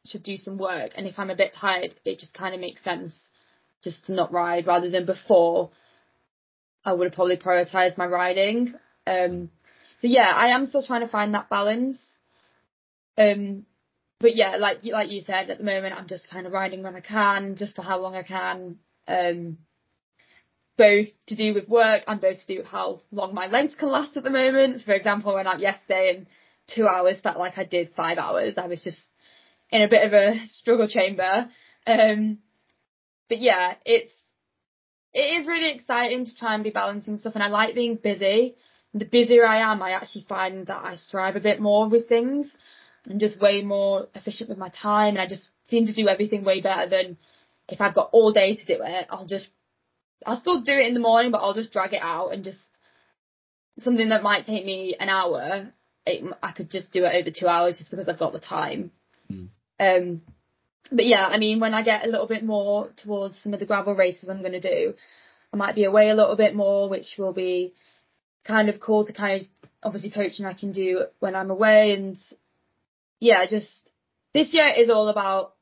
[0.07, 0.93] should do some work.
[0.97, 3.19] And if I'm a bit tired, it just kind of makes sense
[3.83, 5.71] just to not ride rather than before
[6.85, 8.75] I would have probably prioritized my riding.
[9.07, 9.51] Um,
[10.01, 11.99] so yeah, I am still trying to find that balance.
[13.19, 13.67] Um,
[14.19, 16.97] but yeah, like like you said, at the moment I'm just kind of riding when
[16.97, 18.79] I can, just for how long I can.
[19.07, 19.59] Um,
[20.81, 23.91] both to do with work and both to do with how long my legs can
[23.91, 24.79] last at the moment.
[24.79, 26.27] So for example, I went out yesterday and
[26.75, 28.55] two hours felt like I did five hours.
[28.57, 28.99] I was just
[29.71, 31.51] in a bit of a struggle chamber.
[31.87, 32.39] Um,
[33.29, 34.11] but yeah, it's
[35.13, 38.55] it is really exciting to try and be balancing stuff, and I like being busy.
[38.95, 42.51] The busier I am, I actually find that I strive a bit more with things
[43.05, 45.11] and just way more efficient with my time.
[45.11, 47.19] And I just seem to do everything way better than
[47.69, 49.07] if I've got all day to do it.
[49.11, 49.51] I'll just
[50.27, 52.61] I'll still do it in the morning, but I'll just drag it out and just
[53.79, 55.73] something that might take me an hour.
[56.07, 58.91] It, I could just do it over two hours just because I've got the time.
[59.31, 59.49] Mm.
[59.79, 60.23] Um,
[60.93, 63.67] but yeah, I mean, when I get a little bit more towards some of the
[63.67, 64.95] gravel races I'm going to do,
[65.53, 67.75] I might be away a little bit more, which will be
[68.47, 69.47] kind of cool to kind of
[69.83, 71.93] obviously coaching I can do when I'm away.
[71.93, 72.17] And
[73.21, 73.91] yeah, just
[74.35, 75.55] this year is all about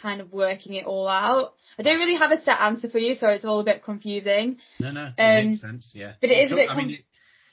[0.00, 1.54] kind of working it all out.
[1.78, 4.58] I don't really have a set answer for you, so it's all a bit confusing.
[4.78, 5.90] No, no, it Um, makes sense.
[5.94, 7.04] Yeah, but it is a bit I mean, it,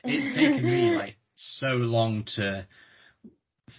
[0.04, 2.68] it's taken me like so long to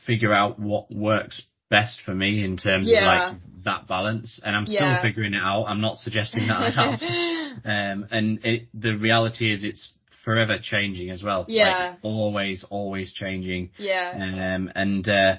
[0.07, 3.01] figure out what works best for me in terms Yeah.
[3.01, 5.03] of like that balance, and I'm still Yeah.
[5.03, 5.64] figuring it out.
[5.64, 7.01] I'm not suggesting that I have.
[7.64, 9.93] Um, and it, the reality is, it's
[10.25, 11.45] forever changing as well.
[11.49, 11.91] Yeah.
[11.91, 13.71] Like, always, always changing.
[13.79, 14.12] yeah.
[14.14, 15.37] Um, and uh,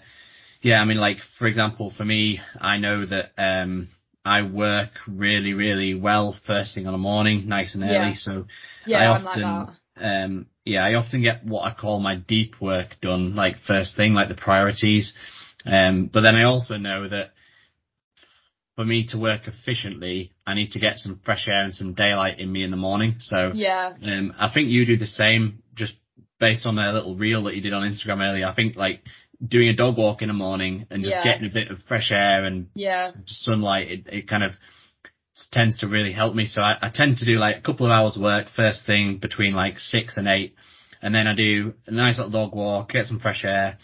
[0.62, 3.90] yeah, I mean, like for example, for me, I know that um,
[4.26, 8.12] I work really, really well first thing on the morning, nice and early.
[8.12, 8.14] Yeah.
[8.16, 8.46] So
[8.86, 10.24] Yeah, I I'm like often, that.
[10.26, 14.14] um, yeah, I often get what I call my deep work done, like first thing,
[14.14, 15.14] like the priorities.
[15.66, 17.32] Um, but then I also know that
[18.76, 22.40] for me to work efficiently, I need to get some fresh air and some daylight
[22.40, 23.16] in me in the morning.
[23.20, 23.94] So Yeah.
[24.04, 25.94] um, I think you do the same, just
[26.40, 28.46] based on a little reel that you did on Instagram earlier.
[28.46, 29.02] I think like
[29.46, 31.24] doing a dog walk in the morning and just Yeah.
[31.24, 33.12] getting a bit of fresh air and Yeah.
[33.26, 34.54] sunlight, it, it kind of
[35.52, 36.46] tends to really help me.
[36.46, 39.54] So I, I tend to do like a couple of hours work first thing between
[39.54, 40.56] like six and eight.
[41.02, 43.78] And then I do a nice little dog walk, get some fresh air,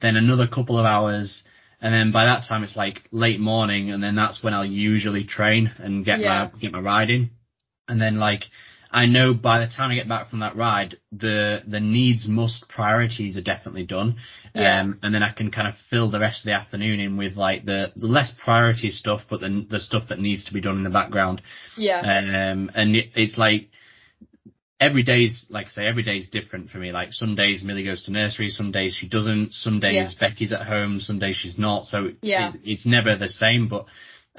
[0.00, 1.42] then another couple of hours.
[1.80, 5.24] And then by that time it's like late morning and then that's when I'll usually
[5.24, 6.50] train and get Yeah.
[6.52, 7.30] my, get my ride in.
[7.88, 8.44] And then like,
[8.92, 12.68] I know by the time I get back from that ride, the, the needs must
[12.68, 14.16] priorities are definitely done.
[14.54, 14.80] Yeah.
[14.80, 17.36] Um, and then I can kind of fill the rest of the afternoon in with
[17.36, 20.76] like the, the less priority stuff, but then the stuff that needs to be done
[20.76, 21.40] in the background.
[21.76, 22.00] Yeah.
[22.00, 23.68] Um, and it, it's like
[24.80, 26.90] every day's like I say, every day's different for me.
[26.90, 30.66] Like some days Millie goes to nursery, some days she doesn't, some days Becky's at
[30.66, 31.84] home, some days she's not.
[31.84, 32.52] So Yeah.
[32.54, 33.68] it, it's never the same.
[33.68, 33.86] But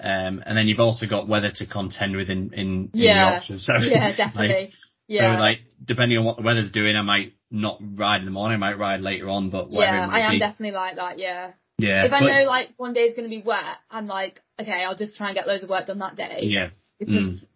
[0.02, 3.32] um, and then you've also got weather to contend with in in, in Yeah.
[3.34, 3.58] Yorkshire.
[3.60, 4.74] So yeah, like, definitely.
[5.08, 5.36] yeah.
[5.36, 8.56] So like depending on what the weather's doing, I might not ride in the morning,
[8.56, 9.50] I might ride later on.
[9.50, 10.40] But yeah, I am be.
[10.40, 11.20] definitely like that.
[11.20, 11.52] Yeah.
[11.78, 12.06] Yeah.
[12.06, 14.84] if I but- know like one day is going to be wet, I'm like, okay,
[14.84, 16.70] I'll just try and get loads of work done that day Yeah.
[17.00, 17.48] because Mm.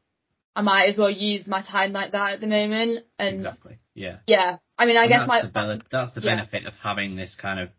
[0.57, 3.05] I might as well use my time like that at the moment.
[3.19, 3.77] And Exactly.
[3.93, 4.17] Yeah.
[4.27, 6.35] yeah, I mean, I And guess that's my the bene- that's the yeah.
[6.35, 7.69] benefit of having this kind of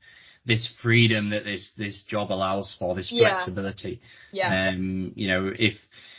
[0.47, 3.35] this freedom that this this job allows for this Yeah.
[3.35, 4.01] flexibility.
[4.33, 5.75] yeah, Um, you know, if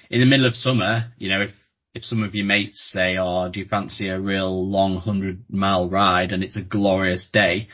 [0.10, 1.52] in the middle of summer, you know, if
[1.94, 5.90] if some of your mates say, "Oh, do you fancy a real long hundred mile
[5.90, 7.70] ride?" and it's a glorious day,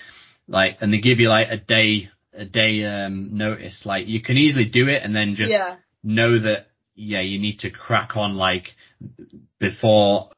[0.47, 4.37] like, and they give you like a day a day um notice, like you can
[4.37, 8.35] easily do it and then just yeah, know that yeah, you need to crack on
[8.35, 8.67] like
[9.59, 10.29] before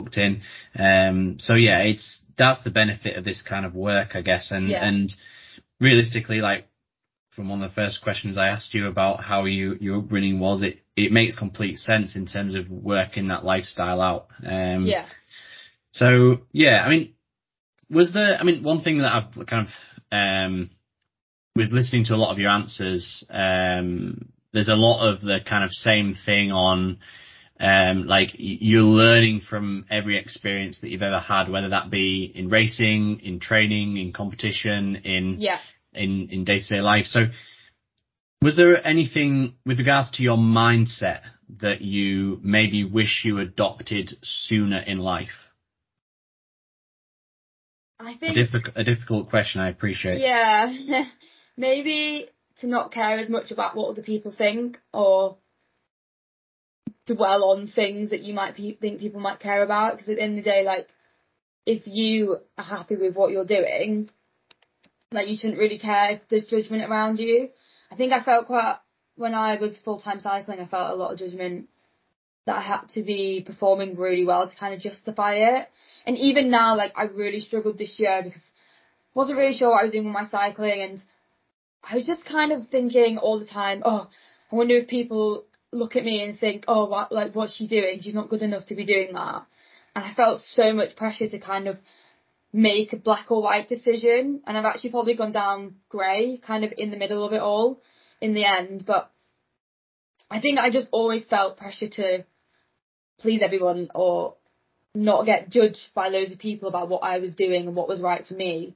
[0.00, 0.42] booked in.
[0.78, 4.50] Um, so yeah, it's that's the benefit of this kind of work, I guess.
[4.50, 4.86] And Yeah.
[4.86, 5.12] and
[5.80, 6.66] realistically, like
[7.32, 10.62] from one of the first questions I asked you about how you your upbringing was,
[10.62, 14.26] it it makes complete sense in terms of working that lifestyle out.
[14.44, 15.06] Um, yeah,
[15.92, 17.14] so yeah, I mean,
[17.90, 18.38] was there?
[18.38, 19.72] I mean, one thing that I've kind of
[20.12, 20.70] um,
[21.56, 25.64] with listening to a lot of your answers, um, there's a lot of the kind
[25.64, 26.98] of same thing on.
[27.60, 32.48] Um, like you're learning from every experience that you've ever had, whether that be in
[32.48, 35.58] racing, in training, in competition, in yeah.
[35.92, 37.04] in in day to day life.
[37.04, 37.26] So,
[38.40, 41.20] was there anything with regards to your mindset
[41.60, 45.28] that you maybe wish you adopted sooner in life?
[47.98, 49.60] I A, think difficult, a difficult question.
[49.60, 50.18] I appreciate.
[50.18, 50.72] Yeah,
[51.58, 52.28] maybe
[52.60, 55.36] to not care as much about what other people think or
[57.06, 59.94] dwell on things that you might pe- think people might care about.
[59.94, 60.88] Because at the end of the day, like,
[61.66, 64.10] if you are happy with what you're doing,
[65.12, 67.48] like, you shouldn't really care if there's judgment around you.
[67.90, 68.78] I think I felt quite,
[69.16, 71.68] when I was full time cycling, I felt a lot of judgment
[72.46, 75.68] that I had to be performing really well to kind of justify it.
[76.06, 79.80] And even now, like, I really struggled this year because I wasn't really sure what
[79.80, 81.02] I was doing with my cycling and
[81.82, 84.08] I was just kind of thinking all the time, oh,
[84.50, 88.00] I wonder if people look at me and think, oh, what, like, what's she doing?
[88.00, 89.46] She's not good enough to be doing that.
[89.94, 91.78] And I felt so much pressure to kind of
[92.52, 94.42] make a black or white decision.
[94.46, 97.80] And I've actually probably gone down grey, kind of in the middle of it all
[98.20, 98.84] in the end.
[98.86, 99.10] But
[100.30, 102.24] I think I just always felt pressure to
[103.18, 104.36] please everyone or
[104.94, 108.00] not get judged by loads of people about what I was doing and what was
[108.00, 108.74] right for me.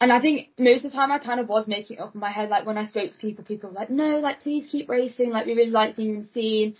[0.00, 2.20] And I think most of the time I kind of was making it up in
[2.20, 2.50] my head.
[2.50, 5.30] Like when I spoke to people, people were like, no, like please keep racing.
[5.30, 6.76] Like we really like seeing you in scene.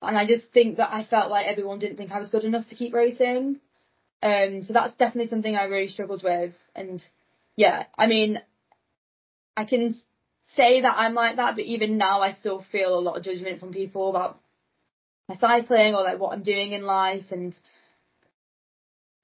[0.00, 2.68] And I just think that I felt like everyone didn't think I was good enough
[2.68, 3.60] to keep racing.
[4.22, 6.54] Um, so that's definitely something I really struggled with.
[6.74, 7.02] And
[7.56, 8.40] yeah, I mean,
[9.56, 9.94] I can
[10.56, 13.60] say that I'm like that, but even now I still feel a lot of judgment
[13.60, 14.40] from people about
[15.28, 17.26] my cycling or like what I'm doing in life.
[17.32, 17.58] And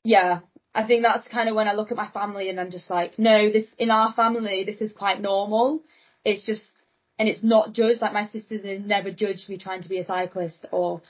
[0.04, 0.40] yeah,
[0.74, 3.18] I think that's kind of when I look at my family and I'm just like,
[3.18, 5.82] no, this in our family, this is quite normal.
[6.24, 6.70] It's just,
[7.18, 8.00] and it's not judged.
[8.00, 11.02] Like my sisters have never judged me trying to be a cyclist or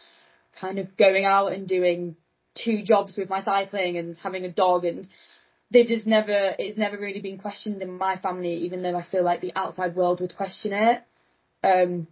[0.58, 2.16] kind of going out and doing
[2.54, 5.06] two jobs with my cycling and having a dog and
[5.70, 9.22] they've just never, it's never really been questioned in my family, even though I feel
[9.22, 11.02] like the outside world would question it.
[11.62, 12.08] Um,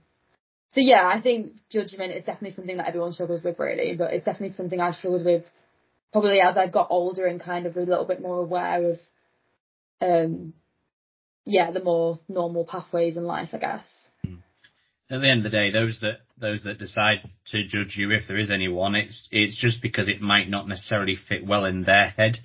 [0.74, 4.24] so yeah, I think judgment is definitely something that everyone struggles with really, but it's
[4.24, 5.44] definitely something I've struggled with
[6.12, 8.98] probably as I've got older and kind of a little bit more aware of,
[10.00, 10.54] um,
[11.44, 13.86] yeah, the more normal pathways in life, I guess.
[15.10, 18.28] At the end of the day, those that those that decide to judge you, if
[18.28, 22.10] there is anyone, it's it's just because it might not necessarily fit well in their
[22.10, 22.38] head.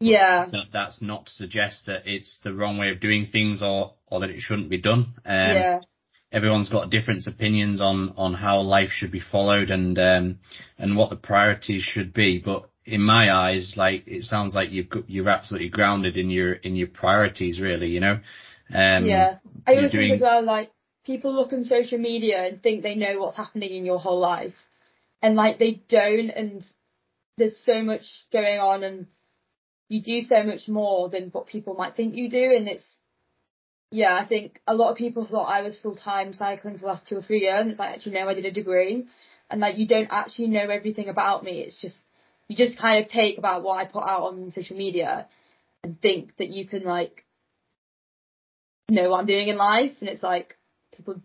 [0.00, 3.94] Yeah, That that's not to suggest that it's the wrong way of doing things or
[4.10, 5.14] or that it shouldn't be done.
[5.24, 5.80] Um, yeah,
[6.32, 10.38] everyone's got different opinions on on how life should be followed and um
[10.78, 14.88] and what the priorities should be but in my eyes like it sounds like you've
[15.06, 18.18] you're absolutely grounded in your in your priorities really you know
[18.74, 19.38] um yeah.
[19.66, 20.70] I always doing- think as well, like,
[21.04, 24.54] people look on social media and think they know what's happening in your whole life.
[25.22, 26.64] And like, they don't, and
[27.38, 29.06] there's so much going on and
[29.88, 32.52] you do so much more than what people might think you do.
[32.54, 32.98] And it's,
[33.90, 36.86] yeah, I think a lot of people thought I was full time cycling for the
[36.86, 37.62] last two or three years.
[37.62, 39.06] And it's like, actually, no, I did a degree.
[39.50, 41.60] And like, you don't actually know everything about me.
[41.60, 41.98] It's just,
[42.48, 45.28] you just kind of take about what I put out on social media
[45.84, 47.24] and think that you can like
[48.88, 49.92] know what I'm doing in life.
[50.00, 50.56] And it's like,
[50.96, 51.20] people,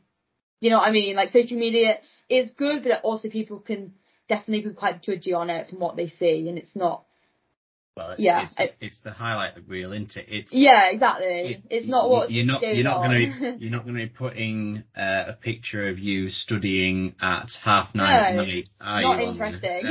[0.59, 1.15] you know what I mean?
[1.15, 1.99] Like social media
[2.29, 3.93] is good, but also people can
[4.27, 6.47] definitely be quite judgy on it from what they see.
[6.49, 7.05] And it's not,
[7.95, 11.27] well, yeah, it's, I- it's the highlight reel into it it's yeah, exactly.
[11.27, 14.83] it- it's not what you're not you're not gonna be, you're not gonna be putting
[14.95, 18.69] uh, a picture of you studying at half nine No, at night
[19.03, 19.87] not interesting.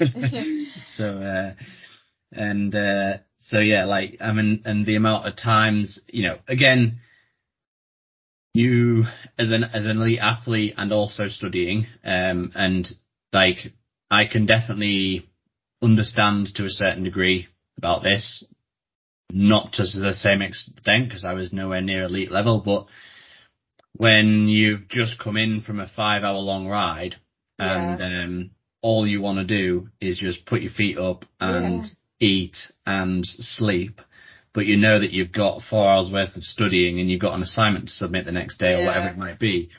[0.00, 1.54] Um, so uh
[2.32, 7.00] And uh, so yeah, like I mean, and the amount of times, you know, again,
[8.54, 9.04] you
[9.38, 12.86] as an as an elite athlete and also studying, um, and
[13.32, 13.72] like
[14.10, 15.29] I can definitely
[15.82, 18.44] understand to a certain degree about this,
[19.32, 22.86] not to the same extent because I was nowhere near elite level, but
[23.96, 27.16] when you've just come in from a five hour long ride
[27.58, 28.22] and Yeah.
[28.24, 28.50] um,
[28.82, 31.84] all you want to do is just put your feet up and
[32.18, 32.56] eat
[32.86, 34.00] and sleep,
[34.52, 37.42] but you know that you've got four hours worth of studying and you've got an
[37.42, 39.70] assignment to submit the next day or whatever it might be.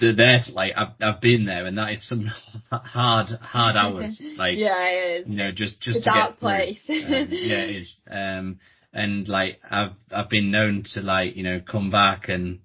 [0.00, 2.26] Th- There's like I've I've been there and that is some
[2.72, 5.28] hard hard hours like yeah, it is.
[5.28, 6.80] you know just just It's to a get place.
[6.88, 7.96] Um, yeah, it is.
[8.10, 8.58] Um,
[8.92, 12.60] and like I've I've been known to like you know come back and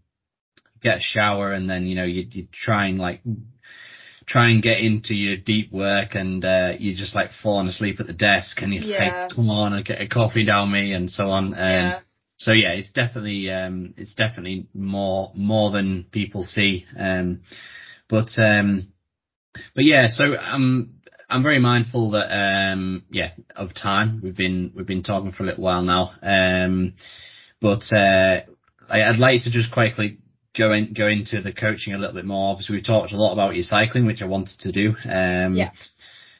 [0.82, 3.22] get a shower and then you know you you try and like
[4.26, 8.08] try and get into your deep work and uh, you just like falling asleep at
[8.08, 9.26] the desk and you're Yeah.
[9.28, 11.48] like come on and get a coffee down me and so on.
[11.48, 12.00] Um, yeah.
[12.40, 16.86] So yeah, it's definitely um, it's definitely more more than people see.
[16.98, 17.42] Um,
[18.10, 18.88] but um,
[19.76, 24.22] but yeah, so I'm I'm very mindful that um, yeah of time.
[24.24, 26.12] We've been we've been talking for a little while now.
[26.24, 26.96] Um,
[27.62, 28.42] but uh,
[28.90, 30.20] I, I'd like to just quickly
[30.58, 32.52] go in go into the coaching a little bit more.
[32.52, 34.96] Obviously, we talked a lot about your cycling, which I wanted to do.
[35.04, 35.72] Um, Yeah.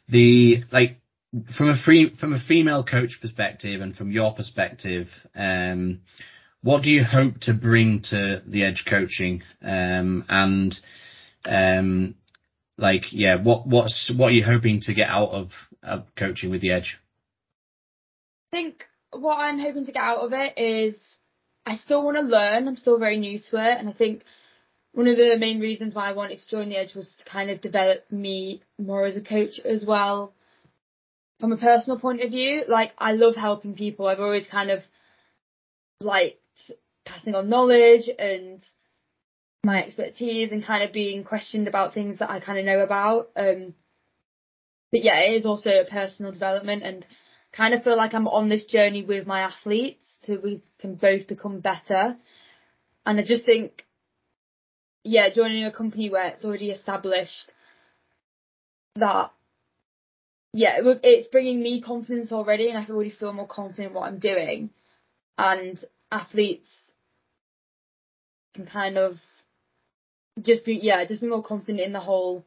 [0.08, 0.99] The like
[1.56, 6.02] from a free from a female coach perspective and from your perspective, um,
[6.62, 9.44] what do you hope to bring to the edge coaching?
[9.62, 10.76] Um, and
[11.46, 12.16] um,
[12.78, 15.52] like yeah, what what's what are you hoping to get out of,
[15.84, 16.98] of coaching with the edge?
[18.52, 20.98] I think what I'm hoping to get out of it is
[21.66, 22.68] I still want to learn.
[22.68, 24.24] I'm still very new to it, and I think
[24.94, 27.52] one of the main reasons why I wanted to join the Edge was to kind
[27.52, 30.34] of develop me more as a coach as well.
[31.40, 34.08] From a personal point of view, like I love helping people.
[34.08, 34.82] I've always kind of
[36.02, 36.38] liked
[37.06, 38.62] passing on knowledge and
[39.64, 43.30] my expertise and kind of being questioned about things that I kind of know about.
[43.36, 43.74] Um,
[44.92, 47.06] but yeah, it is also a personal development and
[47.52, 51.28] kind of feel like I'm on this journey with my athletes so we can both
[51.28, 52.18] become better.
[53.06, 53.84] And I just think,
[55.04, 57.52] yeah, joining a company where it's already established
[58.96, 59.32] that,
[60.54, 64.08] yeah, it it's bringing me confidence already and I already feel more confident in what
[64.08, 64.72] I'm doing.
[65.38, 65.80] And
[66.12, 66.70] athletes
[68.56, 69.16] can kind of
[70.42, 72.46] just be, yeah, just be more confident in the whole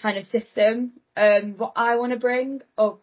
[0.00, 0.92] kind of system.
[1.16, 2.98] Um, what I want to bring, or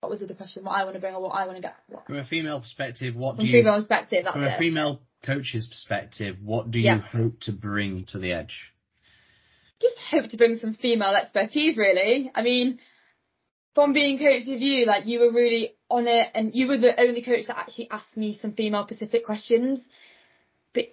[0.00, 0.64] what was the question?
[0.64, 1.74] What I want to bring or what I want to get?
[1.88, 2.06] What?
[2.06, 4.58] From a female perspective, what do From you female perspective, from a it.
[4.58, 6.98] female coach's perspective, what do you Yeah.
[6.98, 8.72] hope to bring to the edge?
[9.80, 12.30] Just hope to bring some female expertise, really.
[12.34, 12.78] I mean,
[13.74, 17.00] from being coached with you, like you were really on it, and you were the
[17.00, 19.86] only coach that actually asked me some female specific questions.
[20.74, 20.86] But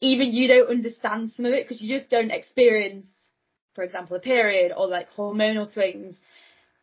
[0.00, 3.06] even you don't understand some of it because you just don't experience,
[3.74, 6.18] for example, a period or like hormonal swings.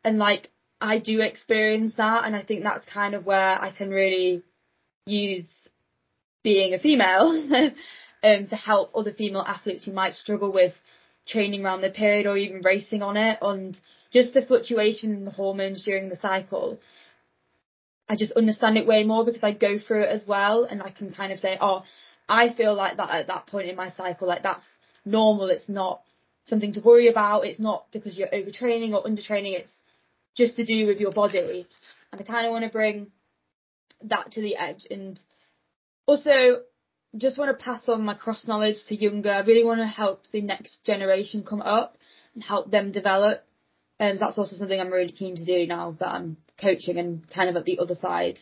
[0.03, 0.49] And like
[0.79, 4.43] I do experience that, and I think that's kind of where I can really
[5.05, 5.69] use
[6.43, 7.45] being a female
[8.23, 10.73] um, to help other female athletes who might struggle with
[11.27, 13.77] training around the period or even racing on it and
[14.11, 16.79] just the fluctuation in the hormones during the cycle.
[18.07, 20.89] I just understand it way more because I go through it as well and I
[20.89, 21.83] can kind of say, oh,
[22.27, 24.67] I feel like that at that point in my cycle, like that's
[25.05, 25.49] normal.
[25.49, 26.01] It's not
[26.45, 27.45] something to worry about.
[27.45, 29.53] It's not because you're overtraining or undertraining.
[29.59, 29.81] It's
[30.35, 31.67] just to do with your body.
[32.11, 33.11] And I kind of want to bring
[34.03, 35.19] that to the edge and
[36.07, 36.61] also
[37.17, 39.29] just want to pass on my cross knowledge to younger.
[39.29, 41.97] I really want to help the next generation come up
[42.33, 43.43] and help them develop.
[43.99, 47.49] And that's also something I'm really keen to do now that I'm coaching and kind
[47.49, 48.39] of at the other side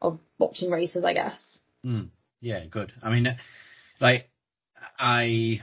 [0.00, 1.58] of watching races, I guess.
[1.84, 2.92] Mm, yeah, good.
[3.02, 3.36] I mean, uh,
[4.00, 4.30] like
[4.98, 5.62] I,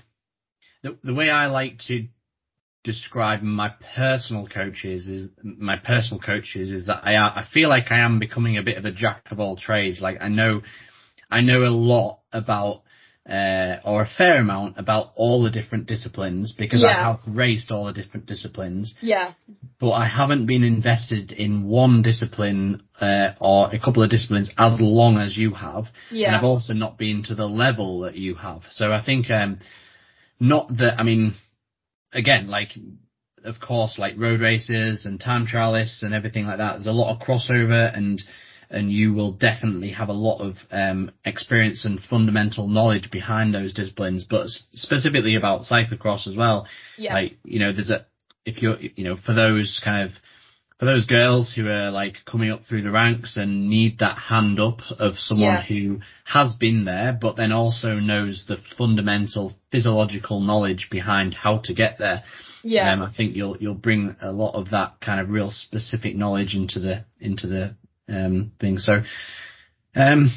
[0.83, 2.07] the the way I like to
[2.83, 7.99] describe my personal coaches is my personal coaches is that I I feel like I
[7.99, 10.01] am becoming a bit of a jack of all trades.
[10.01, 10.61] Like I know,
[11.31, 12.83] I know a lot about.
[13.29, 17.85] Uh, or a fair amount about all the different disciplines because I have raced all
[17.85, 18.95] the different disciplines.
[19.01, 19.33] Yeah,
[19.79, 24.81] but I haven't been invested in one discipline uh, or a couple of disciplines as
[24.81, 26.29] long as you have, Yeah.
[26.29, 28.63] and yeah, I've also not been to the level that you have.
[28.71, 29.59] So I think um,
[30.39, 31.35] not that I mean,
[32.11, 32.69] again, like
[33.43, 36.73] of course, like road races and time trialists and everything like that.
[36.77, 38.21] There's a lot of crossover and.
[38.71, 43.73] And you will definitely have a lot of um, experience and fundamental knowledge behind those
[43.73, 46.67] disciplines, but specifically about cyclocross as well
[46.97, 48.05] yeah, like you know there's a
[48.45, 50.15] if you're you know for those kind of
[50.79, 54.59] for those girls who are like coming up through the ranks and need that hand
[54.61, 55.63] up of someone Yeah.
[55.63, 61.73] who has been there, but then also knows the fundamental physiological knowledge behind how to
[61.73, 62.23] get there.
[62.63, 62.93] Yeah.
[62.93, 66.55] Um, I think you'll you'll bring a lot of that kind of real specific knowledge
[66.55, 67.75] into the into the
[68.09, 68.77] um, thing.
[68.77, 69.01] So,
[69.95, 70.31] um,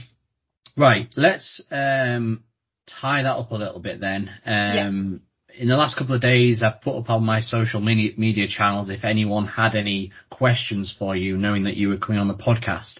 [0.76, 2.44] right, let's um,
[2.86, 4.30] tie that up a little bit then.
[4.46, 5.22] Um,
[5.58, 8.88] In the last couple of days, I've put up on my social media, media channels
[8.88, 12.94] if anyone had any questions for you, knowing that you were coming on the podcast.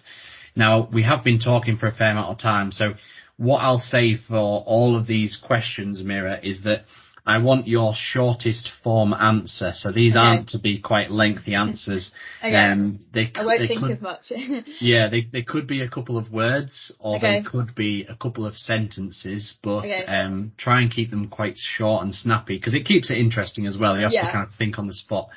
[0.55, 2.93] Now, we have been talking for a fair amount of time, so
[3.37, 6.85] what I'll say for all of these questions, Mira, is that
[7.25, 9.71] I want your shortest form answer.
[9.75, 10.25] So these Okay.
[10.25, 12.11] aren't to be quite lengthy answers.
[12.43, 12.53] Okay.
[12.55, 14.31] Um, they, I won't they think could, as much.
[14.81, 18.45] yeah, they, they could be a couple of words or they could be a couple
[18.45, 20.05] of sentences, but Okay.
[20.05, 23.77] um, try and keep them quite short and snappy because it keeps it interesting as
[23.77, 23.95] well.
[23.95, 24.25] You have Yeah.
[24.25, 25.29] to kind of think on the spot.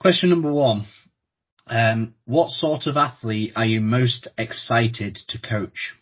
[0.00, 0.86] Question number one.
[1.68, 5.94] Um, what sort of athlete are you most excited to coach?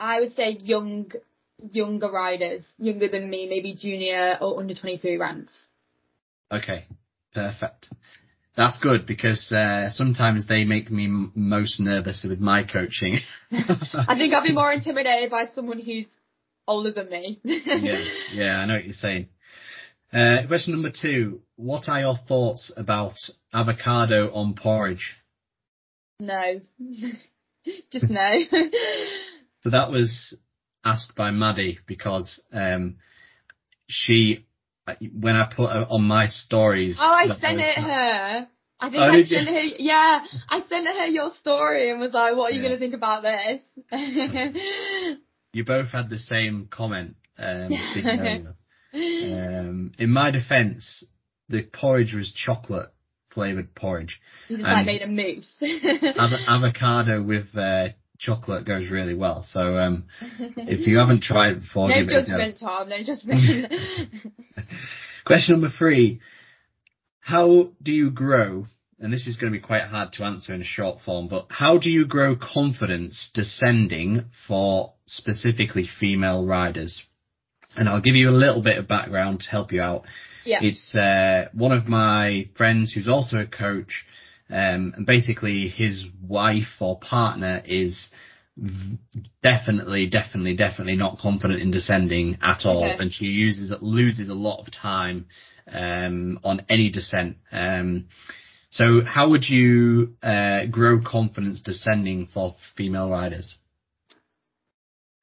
[0.00, 1.10] I would say young,
[1.58, 5.68] younger riders, younger than me, maybe junior or under 23 ranks.
[6.50, 6.86] Okay,
[7.34, 7.88] perfect.
[8.56, 13.18] That's good because uh, sometimes they make me m- most nervous with my coaching.
[13.52, 16.08] I think I'd be more intimidated by someone who's
[16.66, 17.40] older than me.
[17.44, 19.28] yeah, yeah, I know what you're saying.
[20.12, 21.42] Uh, question number two.
[21.56, 23.14] What are your thoughts about
[23.52, 25.16] avocado on porridge?
[26.18, 26.60] no.
[27.92, 28.32] Just no.
[29.62, 30.34] So that was
[30.92, 32.96] asked by Maddie because um,
[33.88, 34.46] she,
[35.12, 36.98] when I put on my stories.
[37.00, 38.46] oh, I sent it her.
[38.80, 39.36] I think Oh, I did you?
[39.36, 42.68] sent her, yeah, I sent her your story and was like, what are you Yeah.
[42.68, 43.62] going to think about this?
[45.54, 47.16] You both had the same comment.
[47.38, 47.72] Um,
[48.94, 51.04] um, in my defence,
[51.48, 52.90] the porridge was chocolate
[53.30, 54.20] flavoured porridge.
[54.48, 55.46] You just like made a mousse.
[55.62, 57.88] Avo- avocado with uh,
[58.18, 59.44] chocolate goes really well.
[59.44, 60.04] So um,
[60.56, 62.26] if you haven't tried it before, no give it a go.
[62.26, 63.72] judgment, Tom, no judgment.
[65.24, 66.20] Question number three.
[67.20, 68.66] How do you grow,
[68.98, 71.46] and this is going to be quite hard to answer in a short form, but
[71.50, 77.04] how do you grow confidence descending for specifically female riders?
[77.76, 80.04] And I'll give you a little bit of background to help you out.
[80.46, 80.60] yeah.
[80.62, 84.06] It's uh, one of my friends who's also a coach,
[84.50, 88.08] um, and basically his wife or partner is
[89.42, 92.96] definitely, definitely, definitely not confident in descending at all, Okay.
[92.98, 95.26] and she uses loses a lot of time
[95.70, 97.36] um, on any descent.
[97.52, 98.08] Um,
[98.70, 103.56] so, how would you uh, grow confidence descending for female riders?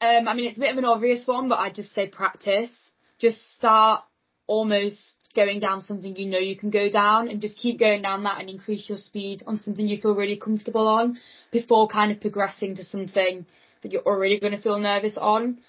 [0.02, 2.72] Um, I mean, it's a bit of an obvious one, but I'd just say practice.
[3.20, 4.04] Just start
[4.48, 8.24] almost going down something you know you can go down and just keep going down
[8.24, 11.18] that and increase your speed on something you feel really comfortable on
[11.52, 13.46] before kind of progressing to something
[13.82, 15.60] that you're already going to feel nervous on.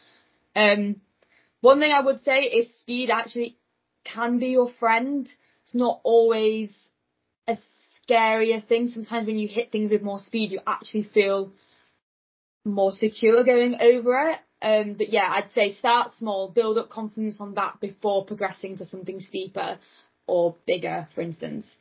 [0.55, 1.01] Um,
[1.61, 3.59] one thing I would say is speed actually
[4.05, 5.29] can be your friend.
[5.65, 6.75] It's not always
[7.47, 7.57] a
[8.09, 8.87] scarier thing.
[8.87, 11.53] Sometimes when you hit things with more speed, you actually feel
[12.65, 14.39] more secure going over it.
[14.63, 18.87] Um, but yeah, I'd say start small, build up confidence on that before progressing to
[18.87, 19.79] something steeper
[20.27, 21.77] or bigger, for instance.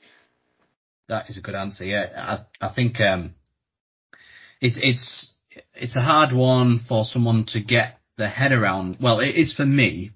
[1.08, 1.86] That is a good answer.
[1.86, 3.36] Yeah, I I think um,
[4.60, 5.32] it's it's
[5.74, 8.98] it's a hard one for someone to get their head around.
[9.00, 10.12] Well, it is for me,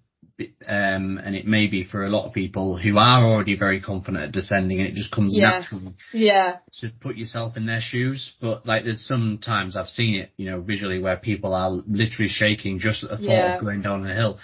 [0.68, 4.24] um, and it may be for a lot of people who are already very confident
[4.24, 5.50] at descending, and it just comes Yeah.
[5.52, 8.34] naturally Yeah, to put yourself in their shoes.
[8.40, 12.30] But like, there's some times I've seen it, you know, visually where people are literally
[12.30, 13.56] shaking just at the thought Yeah.
[13.56, 14.40] of going down the hill.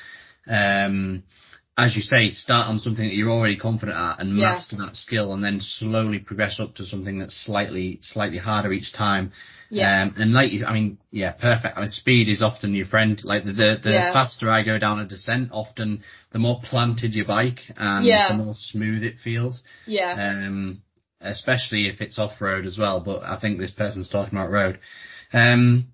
[0.48, 1.24] Um,
[1.78, 4.54] as you say, start on something that you're already confident at and Yeah.
[4.54, 8.94] master that skill, and then slowly progress up to something that's slightly slightly harder each
[8.94, 9.32] time.
[9.70, 11.76] yeah, Um, and like, I mean, yeah, perfect.
[11.76, 13.22] I mean, speed is often your friend.
[13.26, 14.14] Like the the, the Yeah.
[14.14, 18.30] faster I go down a descent, often the more planted your bike and Yeah.
[18.30, 20.14] the more smooth it feels yeah.
[20.48, 20.82] um,
[21.22, 23.02] especially if it's off road as well.
[23.02, 24.80] But I think this person's talking about road.
[25.34, 25.88] Um,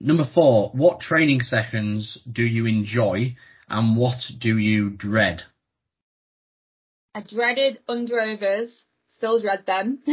[0.00, 3.36] number four, what training sessions do you enjoy
[3.68, 5.42] and what do you dread?
[7.14, 8.72] I dreaded underovers,
[9.08, 10.02] still dread them.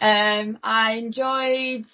[0.00, 1.86] um, I enjoyed,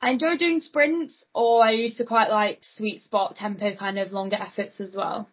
[0.00, 4.12] I enjoyed doing sprints, or I used to quite like sweet spot tempo kind of
[4.12, 5.28] longer efforts as well.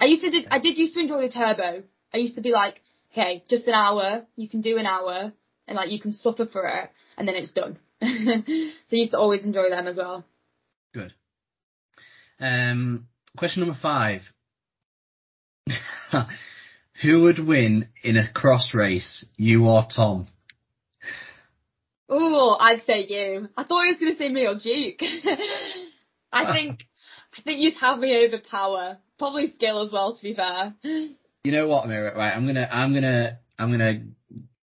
[0.00, 1.84] I used to did, I did used to enjoy the turbo.
[2.12, 2.80] I used to be like,
[3.12, 5.32] okay, just an hour, you can do an hour,
[5.66, 7.78] and like you can suffer for it, and then it's done.
[8.02, 10.24] so I used to always enjoy them as well.
[12.40, 13.06] Um,
[13.36, 14.22] question number five.
[17.02, 20.28] Who would win in a cross race, you or Tom?
[22.08, 23.48] Oh, I'd say you.
[23.56, 25.00] I thought he was going to say me or Duke.
[26.32, 26.84] I think,
[27.36, 28.98] I think you'd have me over power.
[29.18, 30.74] Probably skill as well, to be fair.
[30.82, 32.14] You know what, Amira?
[32.14, 34.02] Right, I'm gonna, I'm gonna, I'm gonna,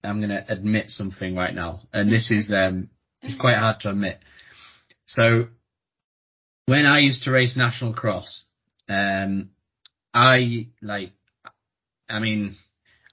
[0.02, 2.88] I'm gonna admit something right now, and this is um,
[3.38, 4.18] quite hard to admit.
[5.06, 5.48] So,
[6.66, 8.42] when I used to race national cross,
[8.88, 9.50] um,
[10.14, 11.12] I like,
[12.08, 12.56] I mean,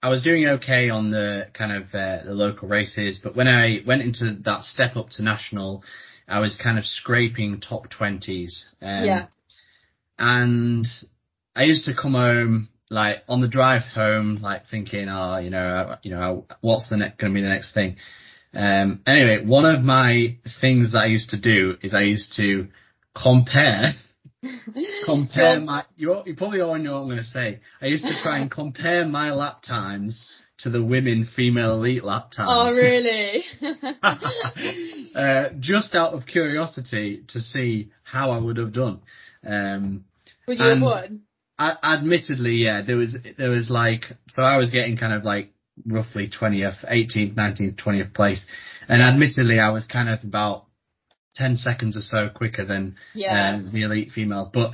[0.01, 3.79] I was doing okay on the kind of uh, the local races, but when I
[3.85, 5.83] went into that step up to national,
[6.27, 8.65] I was kind of scraping top twenties.
[8.81, 9.25] Um, yeah.
[10.17, 10.85] And
[11.55, 15.95] I used to come home like on the drive home, like thinking, oh, you know,
[16.01, 17.97] you know, what's the ne- going to be the next thing?
[18.53, 22.67] Um, anyway, one of my things that I used to do is I used to
[23.21, 23.95] compare
[25.05, 27.59] compare my you you probably all know what I'm going to say.
[27.81, 30.25] I used to try and compare my lap times
[30.59, 32.49] to the women female elite lap times.
[32.51, 33.43] Oh, really?
[35.15, 39.01] uh, just out of curiosity to see how I would have done.
[39.45, 40.05] Um,
[40.47, 41.21] Would you have won?
[41.57, 45.51] I, admittedly, yeah, there was there was like so I was getting kind of like
[45.85, 48.45] roughly twentieth, eighteenth, nineteenth, twentieth place,
[48.87, 50.65] and admittedly I was kind of about
[51.39, 53.55] ten seconds or so quicker than Yeah.
[53.55, 54.49] um, the elite female.
[54.53, 54.73] But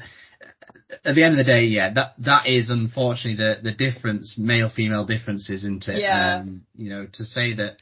[1.03, 4.69] at the end of the day, yeah, that that is unfortunately the the difference, male
[4.69, 5.99] female differences, isn't it?
[6.01, 6.39] Yeah.
[6.41, 7.77] Um, you know, to say that.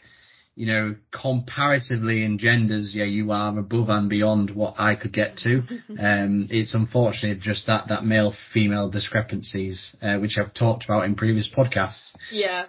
[0.55, 5.37] You know, comparatively in genders, yeah, you are above and beyond what I could get
[5.37, 5.63] to.
[5.99, 11.15] Um, it's unfortunately just that that male female discrepancies, uh, which I've talked about in
[11.15, 12.13] previous podcasts.
[12.31, 12.65] yeah.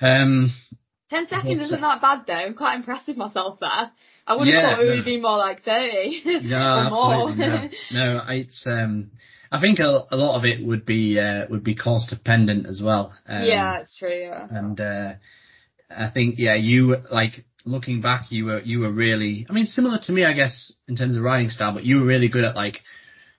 [0.00, 0.52] Um,
[1.10, 2.34] Ten seconds isn't that bad though.
[2.46, 3.90] I'm quite impressed with myself there.
[4.26, 4.96] I would have Yeah, thought it no.
[4.96, 7.68] would be more like 30 no, absolutely no.
[7.92, 9.10] No, it's um,
[9.52, 12.80] I think a, a lot of it would be uh, would be cost dependent as
[12.82, 13.14] well.
[13.26, 14.08] Um, yeah, it's true.
[14.08, 14.46] Yeah.
[14.50, 15.12] and uh,
[15.90, 19.98] I think yeah, you like looking back, you were you were really, I mean, similar
[20.04, 22.56] to me, I guess, in terms of riding style, but you were really good at
[22.56, 22.80] like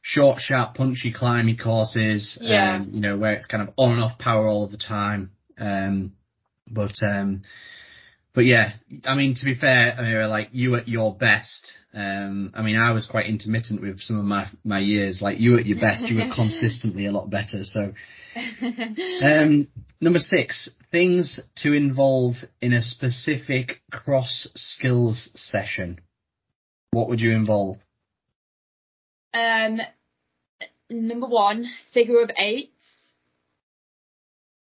[0.01, 2.37] short, sharp, punchy, climby courses.
[2.41, 2.75] Yeah.
[2.77, 5.31] Um, you know, where it's kind of on and off power all the time.
[5.57, 6.13] Um,
[6.69, 7.43] but um,
[8.35, 8.73] but yeah,
[9.05, 11.71] I mean, to be fair, Amira, like you at your best.
[11.93, 15.21] Um, I mean, I was quite intermittent with some of my my years.
[15.21, 17.63] Like you at your best, you were consistently a lot better.
[17.63, 17.93] So.
[19.23, 19.69] Um,
[20.01, 26.01] number six, things to involve in a specific cross skills session.
[26.91, 27.77] What would you involve?
[29.33, 29.79] Um,
[30.89, 32.73] number one, figure of eight.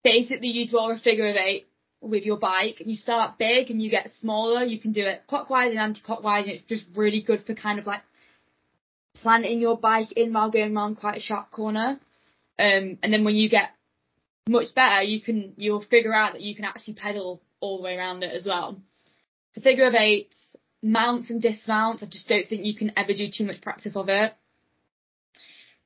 [0.04, 1.66] Basically, you draw a figure of eight
[2.06, 2.82] with your bike.
[2.86, 4.64] You start big and you get smaller.
[4.64, 6.46] You can do it clockwise and anti-clockwise.
[6.46, 8.02] And it's just really good for kind of like
[9.16, 12.00] planting your bike in while going around quite a sharp corner.
[12.58, 13.70] Um, and then when you get
[14.48, 17.98] much better, you can you'll figure out that you can actually pedal all the way
[17.98, 18.80] around it as well.
[19.56, 20.30] The figure of eight,
[20.84, 22.04] mounts and dismounts.
[22.04, 24.34] I just don't think you can ever do too much practice of it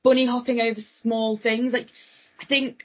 [0.03, 1.73] bunny hopping over small things.
[1.73, 1.87] Like,
[2.39, 2.83] I think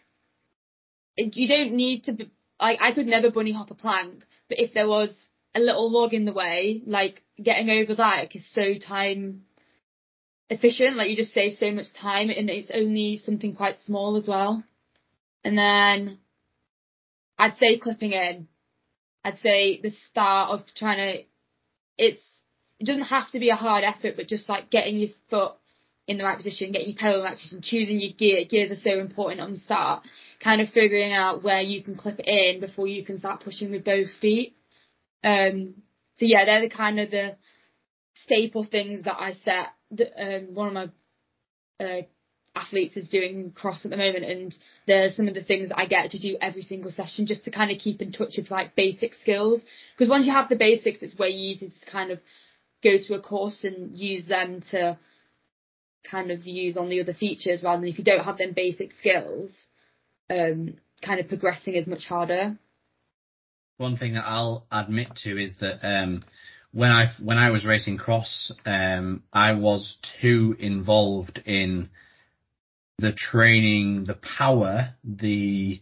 [1.16, 2.26] you don't need to.
[2.60, 5.10] Like, I could never bunny hop a plank, but if there was
[5.54, 9.44] a little log in the way, like getting over that is so time
[10.50, 10.96] efficient.
[10.96, 14.64] Like, you just save so much time, and it's only something quite small as well.
[15.42, 16.18] And then
[17.38, 18.48] I'd say clipping in.
[19.24, 21.24] I'd say the start of trying to.
[21.96, 22.20] It's
[22.78, 25.52] it doesn't have to be a hard effort, but just like getting your foot
[26.06, 28.44] in the right position, getting your pedal in the right position, choosing your gear.
[28.48, 30.04] Gears are so important on the start.
[30.42, 33.70] Kind of figuring out where you can clip it in before you can start pushing
[33.70, 34.56] with both feet.
[35.22, 35.82] Um,
[36.16, 37.36] so yeah, they're the kind of the
[38.14, 39.68] staple things that I set.
[40.18, 42.02] Um, one of my uh,
[42.54, 44.54] athletes is doing cross at the moment, and
[44.86, 47.70] they're some of the things I get to do every single session just to kind
[47.70, 49.62] of keep in touch with like basic skills.
[49.96, 52.20] Because once you have the basics, it's way easier to kind of
[52.82, 54.98] go to a course and use them to
[56.08, 58.92] kind of views on the other features rather than if you don't have them basic
[58.92, 59.52] skills,
[60.30, 62.58] um, kind of progressing is much harder.
[63.76, 66.24] One thing that I'll admit to is that um,
[66.72, 71.88] when I when I was racing cross, um, I was too involved in
[72.98, 75.80] the training, the power, the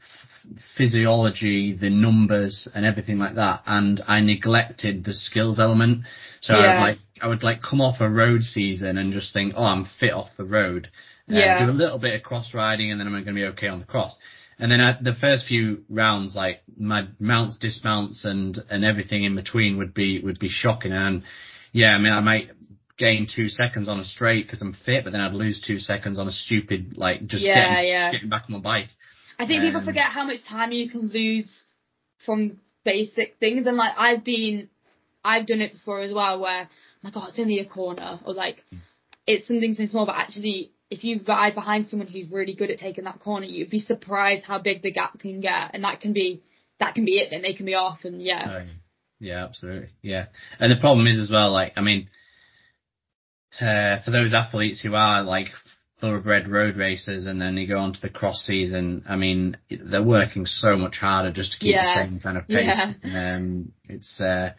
[0.00, 6.04] f- physiology, the numbers, and everything like that, and I neglected the skills element.
[6.40, 6.76] So I Yeah.
[6.76, 9.86] would like I would like come off a road season and just think, oh, I'm
[10.00, 10.88] fit off the road.
[11.28, 11.64] Uh, Yeah.
[11.64, 13.80] Do a little bit of cross riding, and then I'm going to be okay on
[13.80, 14.18] the cross.
[14.58, 19.34] And then at the first few rounds, like my mounts, dismounts, and and everything in
[19.34, 20.92] between would be would be shocking.
[20.92, 21.24] And
[21.72, 22.50] yeah, I mean, I might
[22.96, 26.18] gain two seconds on a straight because I'm fit, but then I'd lose two seconds
[26.18, 28.12] on a stupid like just Yeah, getting, yeah.
[28.12, 28.90] getting back on my bike.
[29.38, 31.64] I think people Um, forget how much time you can lose
[32.24, 34.68] from basic things, and like I've been,
[35.24, 36.68] I've done it before as well, where
[37.04, 38.64] my God, it's only a corner, or like
[39.26, 42.78] it's something so small, but actually, if you ride behind someone who's really good at
[42.78, 46.12] taking that corner, you'd be surprised how big the gap can get, and that can
[46.14, 46.42] be
[46.80, 47.28] that can be it.
[47.30, 48.66] Then they can be off, and yeah, Oh,
[49.20, 49.90] yeah, absolutely.
[50.02, 50.26] Yeah.
[50.58, 52.08] And the problem is as well, like, I mean,
[53.60, 55.48] uh, for those athletes who are like
[56.00, 60.02] thoroughbred road racers and then they go on to the cross season, I mean, they're
[60.02, 62.04] working so much harder just to keep Yeah.
[62.04, 62.94] the same kind of pace.
[63.04, 64.52] Um, it's, uh,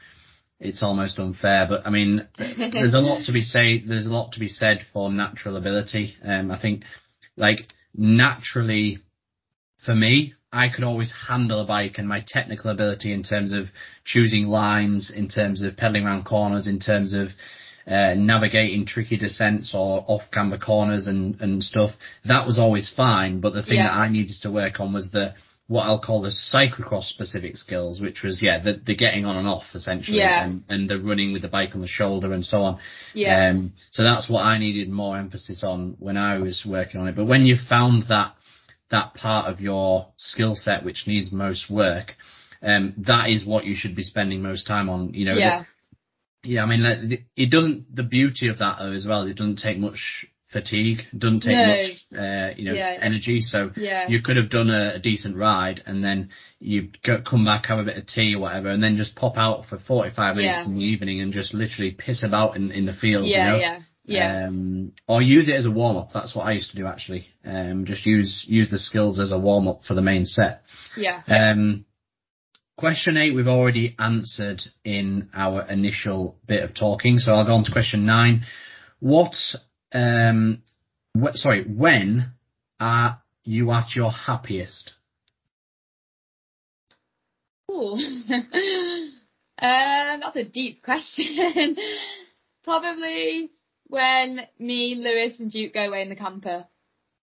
[0.66, 4.34] it's almost unfair, but I mean, there's a lot to be say, there's a lot
[4.34, 6.16] to be said for natural ability.
[6.24, 6.84] Um, I think
[7.38, 9.00] like naturally
[9.86, 13.66] for me, I could always handle a bike and my technical ability in terms of
[14.06, 17.28] choosing lines, in terms of pedaling around corners, in terms of
[17.88, 21.92] uh, navigating tricky descents or off-camber corners and, and stuff.
[22.24, 23.90] That was always fine, but the thing Yeah.
[23.90, 25.36] that I needed to work on was the
[25.68, 29.48] what I'll call the cyclocross specific skills, which was yeah, the, the getting on and
[29.48, 30.46] off essentially, Yeah.
[30.46, 32.80] and, and the running with the bike on the shoulder and so on.
[33.16, 37.08] yeah, Um, so that's what I needed more emphasis on when I was working on
[37.08, 37.16] it.
[37.16, 38.36] But when you found that
[38.92, 42.14] that part of your skill set which needs most work,
[42.62, 45.16] um, that is what you should be spending most time on.
[45.16, 45.64] You know, yeah,
[46.44, 46.62] the- yeah.
[46.64, 47.96] I mean, like, the- it doesn't.
[47.96, 50.28] The beauty of that though, as well, it doesn't take much
[50.58, 51.68] fatigue, doesn't take No.
[51.68, 52.98] much, uh, you know, Yeah.
[53.10, 53.42] energy.
[53.42, 56.30] So yeah, you could have done a, a decent ride and then
[56.60, 59.36] you go, come back, have a bit of tea or whatever, and then just pop
[59.38, 60.66] out for 45 minutes Yeah.
[60.70, 63.58] in the evening and just literally piss about in, in the field, yeah, you know?
[63.60, 66.10] yeah, yeah, Um, or use it as a warm up.
[66.14, 67.28] That's what I used to do actually.
[67.44, 70.62] Um, just use, use the skills as a warm up for the main set.
[70.96, 71.22] yeah.
[71.28, 71.86] Um,
[72.78, 77.64] question eight we've already answered in our initial bit of talking, so I'll go on
[77.66, 78.46] to question nine.
[79.00, 79.34] What,
[79.94, 80.64] um,
[81.20, 82.34] wh- sorry, when
[82.80, 84.94] are you at your happiest?
[87.72, 87.94] Ooh.
[88.30, 89.12] um,
[89.60, 91.76] that's a deep question.
[92.64, 93.52] Probably
[93.88, 96.66] when me, Lewis, and Duke go away in the camper,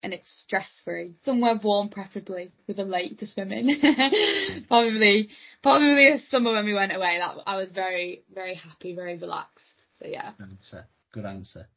[0.03, 4.65] and it's stress free, somewhere warm, preferably with a lake to swim in.
[4.67, 5.29] probably,
[5.61, 7.17] probably a summer when we went away.
[7.19, 9.85] That I was very, very happy, very relaxed.
[9.99, 10.31] So yeah.
[10.37, 10.85] Good answer.
[11.13, 11.67] Good answer.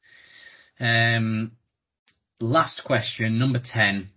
[0.80, 1.52] Um,
[2.40, 4.10] last question, number 10.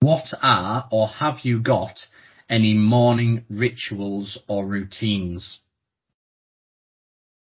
[0.00, 2.00] What are or have you got
[2.48, 5.60] any morning rituals or routines?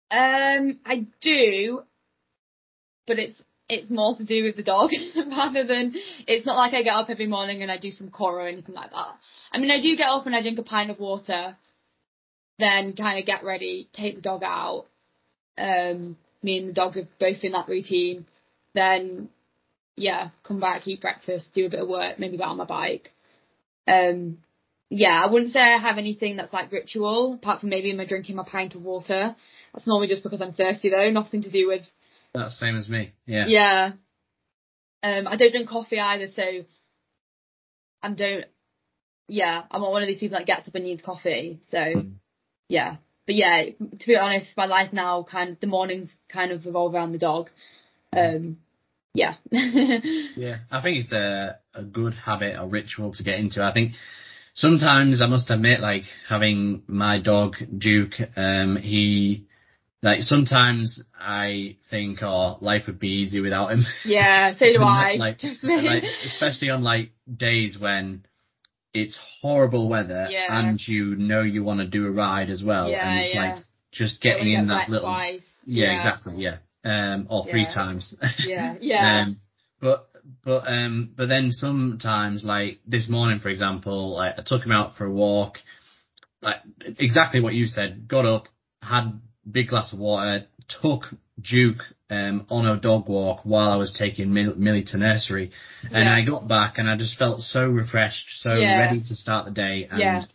[0.09, 1.81] Um, I do,
[3.05, 3.39] but it's
[3.69, 4.91] it's more to do with the dog
[5.29, 5.93] rather than
[6.25, 8.73] it's not like I get up every morning and I do some core or anything
[8.73, 9.17] like that.
[9.51, 11.57] I mean, I do get up and I drink a pint of water,
[12.59, 14.85] then kind of get ready, take the dog out.
[15.57, 16.17] Um,
[16.47, 18.25] me and the dog are both in that routine.
[18.73, 19.29] Then,
[19.95, 23.11] yeah, come back, eat breakfast, do a bit of work, maybe get on my bike.
[23.87, 24.39] Um,
[24.89, 28.37] yeah, I wouldn't say I have anything that's like ritual, apart from maybe my drinking
[28.37, 29.35] my pint of water.
[29.73, 31.85] That's normally just because I'm thirsty though, nothing to do with
[32.33, 33.13] That's the same as me.
[33.25, 33.45] Yeah.
[33.47, 33.91] yeah.
[35.03, 36.43] Um, I don't drink coffee either, so
[38.01, 38.45] I'm don't.
[39.27, 41.59] Yeah, I'm not one of these people that gets up and needs coffee.
[41.69, 42.13] So Mm.
[42.69, 42.97] yeah,
[43.27, 46.95] but yeah, to be honest, my life now kind of the mornings kind of revolve
[46.95, 47.49] around the dog.
[48.15, 48.57] Um,
[49.13, 49.35] yeah.
[50.37, 53.63] Yeah, I think it's a, a good habit or ritual to get into.
[53.63, 53.93] I think
[54.53, 59.47] sometimes I must admit, like having my dog Duke, um, he
[60.03, 63.85] like sometimes I think, oh, life would be easy without him.
[64.05, 65.15] yeah, so do I.
[65.15, 68.25] like, like, especially on like days when
[69.01, 70.47] it's horrible weather Yeah.
[70.49, 73.53] and you know you want to do a ride as well, Yeah, and it's yeah.
[73.55, 75.07] like just getting in get that little.
[75.07, 75.41] Twice.
[75.65, 76.35] Yeah, exactly.
[76.37, 78.15] Yeah, um, or three times.
[78.39, 79.23] Yeah, yeah.
[79.23, 79.39] Um,
[79.81, 80.07] but
[80.43, 84.95] but um but then sometimes like this morning for example, like I took him out
[84.95, 85.57] for a walk,
[86.41, 86.57] like
[86.97, 88.07] exactly what you said.
[88.07, 88.47] Got up,
[88.81, 89.19] had
[89.49, 90.45] big glass of water,
[90.81, 91.03] took
[91.41, 95.51] Duke um on a dog walk while I was taking Mill- Millie to nursery,
[95.83, 96.13] and Yeah.
[96.15, 98.79] I got back and I just felt so refreshed, so Yeah.
[98.79, 99.87] ready to start the day.
[99.89, 100.25] And, Yeah.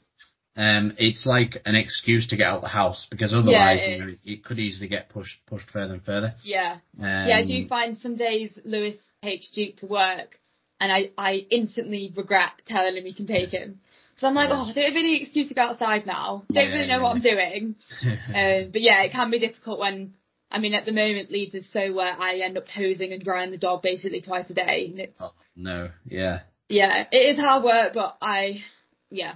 [0.55, 3.99] Um, it's like an excuse to get out of the house because otherwise, it you
[4.05, 6.35] know, it could easily get pushed pushed further and further.
[6.43, 6.77] yeah.
[7.01, 10.39] Um, Yeah, I do find some days Lewis takes Duke to work,
[10.79, 13.81] and I, I instantly regret telling him he can take him.
[14.17, 14.57] So I'm like, Yeah.
[14.57, 16.45] oh, I don't have any excuse to go outside now.
[16.53, 17.75] Don't Yeah, really know yeah, what I'm doing.
[18.35, 20.13] Um, but yeah, it can be difficult when,
[20.53, 23.51] I mean, at the moment Leeds is so where I end up hosing and drying
[23.51, 24.87] the dog basically twice a day.
[24.91, 26.41] And it's, Oh, no, yeah.
[26.69, 28.63] yeah, it is hard work, but I,
[29.11, 29.35] yeah,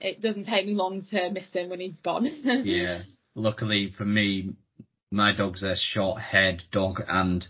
[0.00, 2.26] it doesn't take me long to miss him when he's gone.
[2.64, 3.02] yeah.
[3.34, 4.50] Luckily for me,
[5.10, 7.46] my dog's a short haired dog and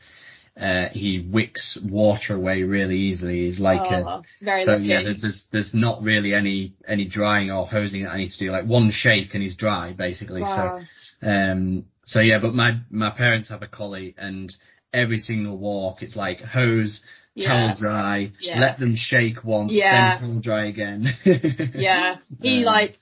[0.60, 3.46] uh, he wicks water away really easily.
[3.46, 4.84] He's like a, Oh, very so lucky.
[4.84, 8.50] yeah, there's there's not really any any drying or hosing that I need to do.
[8.50, 10.40] Like one shake and he's dry basically.
[10.42, 10.80] wow.
[11.22, 14.52] So um so yeah, but my my parents have a collie and
[14.93, 17.02] every single walk it's like hose,
[17.35, 17.48] Yeah.
[17.48, 18.59] towel dry, Yeah.
[18.60, 20.18] let them shake once, Yeah.
[20.18, 21.06] then towel dry again.
[21.74, 22.98] Yeah, he Um, like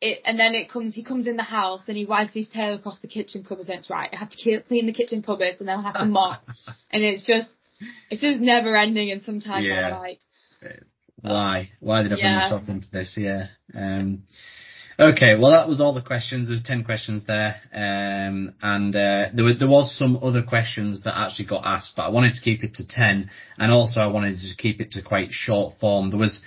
[0.00, 0.94] it, and then it comes.
[0.94, 3.68] He comes in the house and he wags his tail across the kitchen cupboards.
[3.68, 4.08] And it's right.
[4.10, 6.42] I have to clean the kitchen cupboards and then I have to mop,
[6.90, 7.50] and it's just,
[8.10, 9.10] it's just never ending.
[9.10, 9.86] And sometimes Yeah.
[9.86, 10.20] I'm like,
[11.20, 11.70] Why?
[11.80, 12.40] Why did I bring Yeah.
[12.40, 13.14] myself into this?
[13.18, 13.48] Yeah.
[13.74, 14.22] Um,
[15.00, 15.38] okay.
[15.38, 16.48] Well, that was all the questions.
[16.48, 21.18] There's ten questions there, um, and uh, there were there was some other questions that
[21.18, 24.36] actually got asked, but I wanted to keep it to ten, and also I wanted
[24.36, 26.10] to just keep it to quite short form.
[26.10, 26.42] There was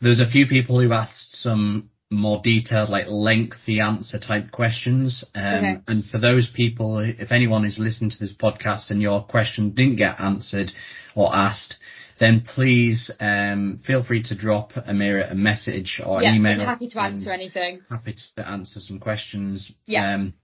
[0.00, 5.24] there was a few people who asked some more detailed, like lengthy answer type questions.
[5.34, 5.80] Um, Okay.
[5.88, 9.96] And for those people, if anyone who's listened to this podcast and your question didn't
[9.96, 10.72] get answered
[11.14, 11.76] or asked,
[12.18, 16.60] then please um, feel free to drop Amira a message or yeah, an email.
[16.60, 17.82] I'm happy to answer anything.
[17.90, 19.72] Happy to answer some questions.
[19.86, 20.14] Yeah.
[20.14, 20.34] Um,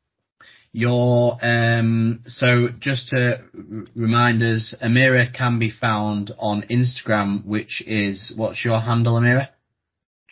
[0.73, 7.83] your um, so just to r- remind us, Amira can be found on Instagram, which
[7.87, 9.49] is what's your handle, Amira?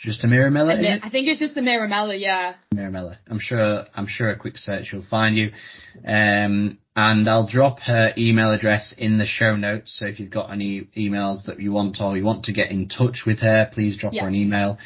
[0.00, 1.00] Just Amira Mellor, is it?
[1.02, 2.18] I think it's just the Miramella.
[2.20, 3.18] Yeah, Amira Mellor.
[3.28, 3.84] I'm sure.
[3.94, 5.50] I'm sure a quick search will find you.
[6.04, 9.96] Um, and I'll drop her email address in the show notes.
[9.98, 12.88] So if you've got any emails that you want or you want to get in
[12.88, 14.22] touch with her, please drop Yeah.
[14.22, 14.78] her an email.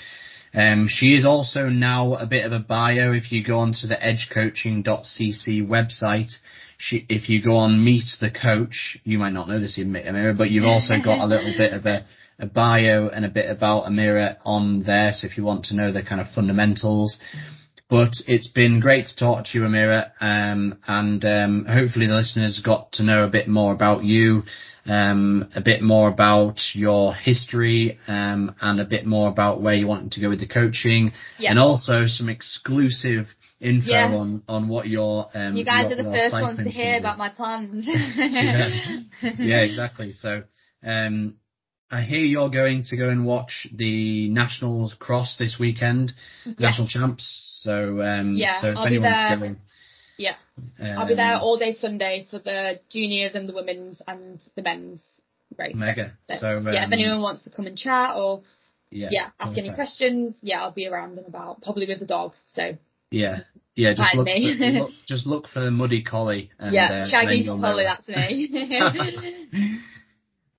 [0.54, 3.12] Um, she is also now a bit of a bio.
[3.12, 6.32] If you go onto the edgecoaching.cc website,
[6.76, 10.50] she, if you go on Meet the Coach, you might not know this, Amira, but
[10.50, 12.04] you've also got a little bit of a,
[12.38, 15.12] a bio and a bit about Amira on there.
[15.12, 17.18] So if you want to know the kind of fundamentals,
[17.88, 22.60] but it's been great to talk to you, Amira, um, and um, hopefully the listeners
[22.64, 24.44] got to know a bit more about you,
[24.86, 29.86] um, a bit more about your history, um, and a bit more about where you
[29.86, 31.50] want to go with the coaching, Yeah.
[31.50, 33.26] and also some exclusive
[33.60, 34.06] info Yeah.
[34.14, 37.18] on, on what your um, you guys your- are the first ones to hear about
[37.18, 37.86] my plans.
[38.16, 38.68] Yeah.
[39.38, 40.12] yeah, exactly.
[40.12, 40.44] So,
[40.84, 41.34] um,
[41.92, 46.14] I hear you're going to go and watch the Nationals cross this weekend,
[46.58, 47.60] National Champs.
[47.62, 49.36] So, um, Yeah, so if I'll be there.
[49.36, 49.60] going,
[50.16, 50.36] Yeah.
[50.80, 54.62] um, I'll be there all day Sunday for the juniors and the women's and the
[54.62, 55.02] men's
[55.58, 55.76] race.
[55.76, 56.16] Mega.
[56.30, 58.42] So, So, um, yeah, if anyone wants to come and chat or
[58.90, 62.32] yeah, yeah, ask any questions, yeah, I'll be around and about, probably with the dog.
[62.54, 62.78] So
[63.10, 63.40] Yeah,
[63.74, 63.92] yeah.
[63.92, 66.50] Just look, for, look, just look for the muddy collie.
[66.58, 67.68] And, yeah, uh, then Shaggy you'll know.
[67.68, 69.78] Polly, that's me.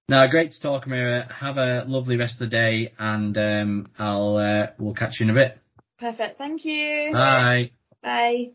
[0.10, 1.32] No, great to talk, Amira.
[1.32, 5.30] Have a lovely rest of the day, and um, I'll uh, we'll catch you in
[5.30, 5.58] a bit.
[5.98, 6.38] Perfect.
[6.38, 7.12] Thank you.
[7.14, 7.72] Bye.
[8.02, 8.52] Bye.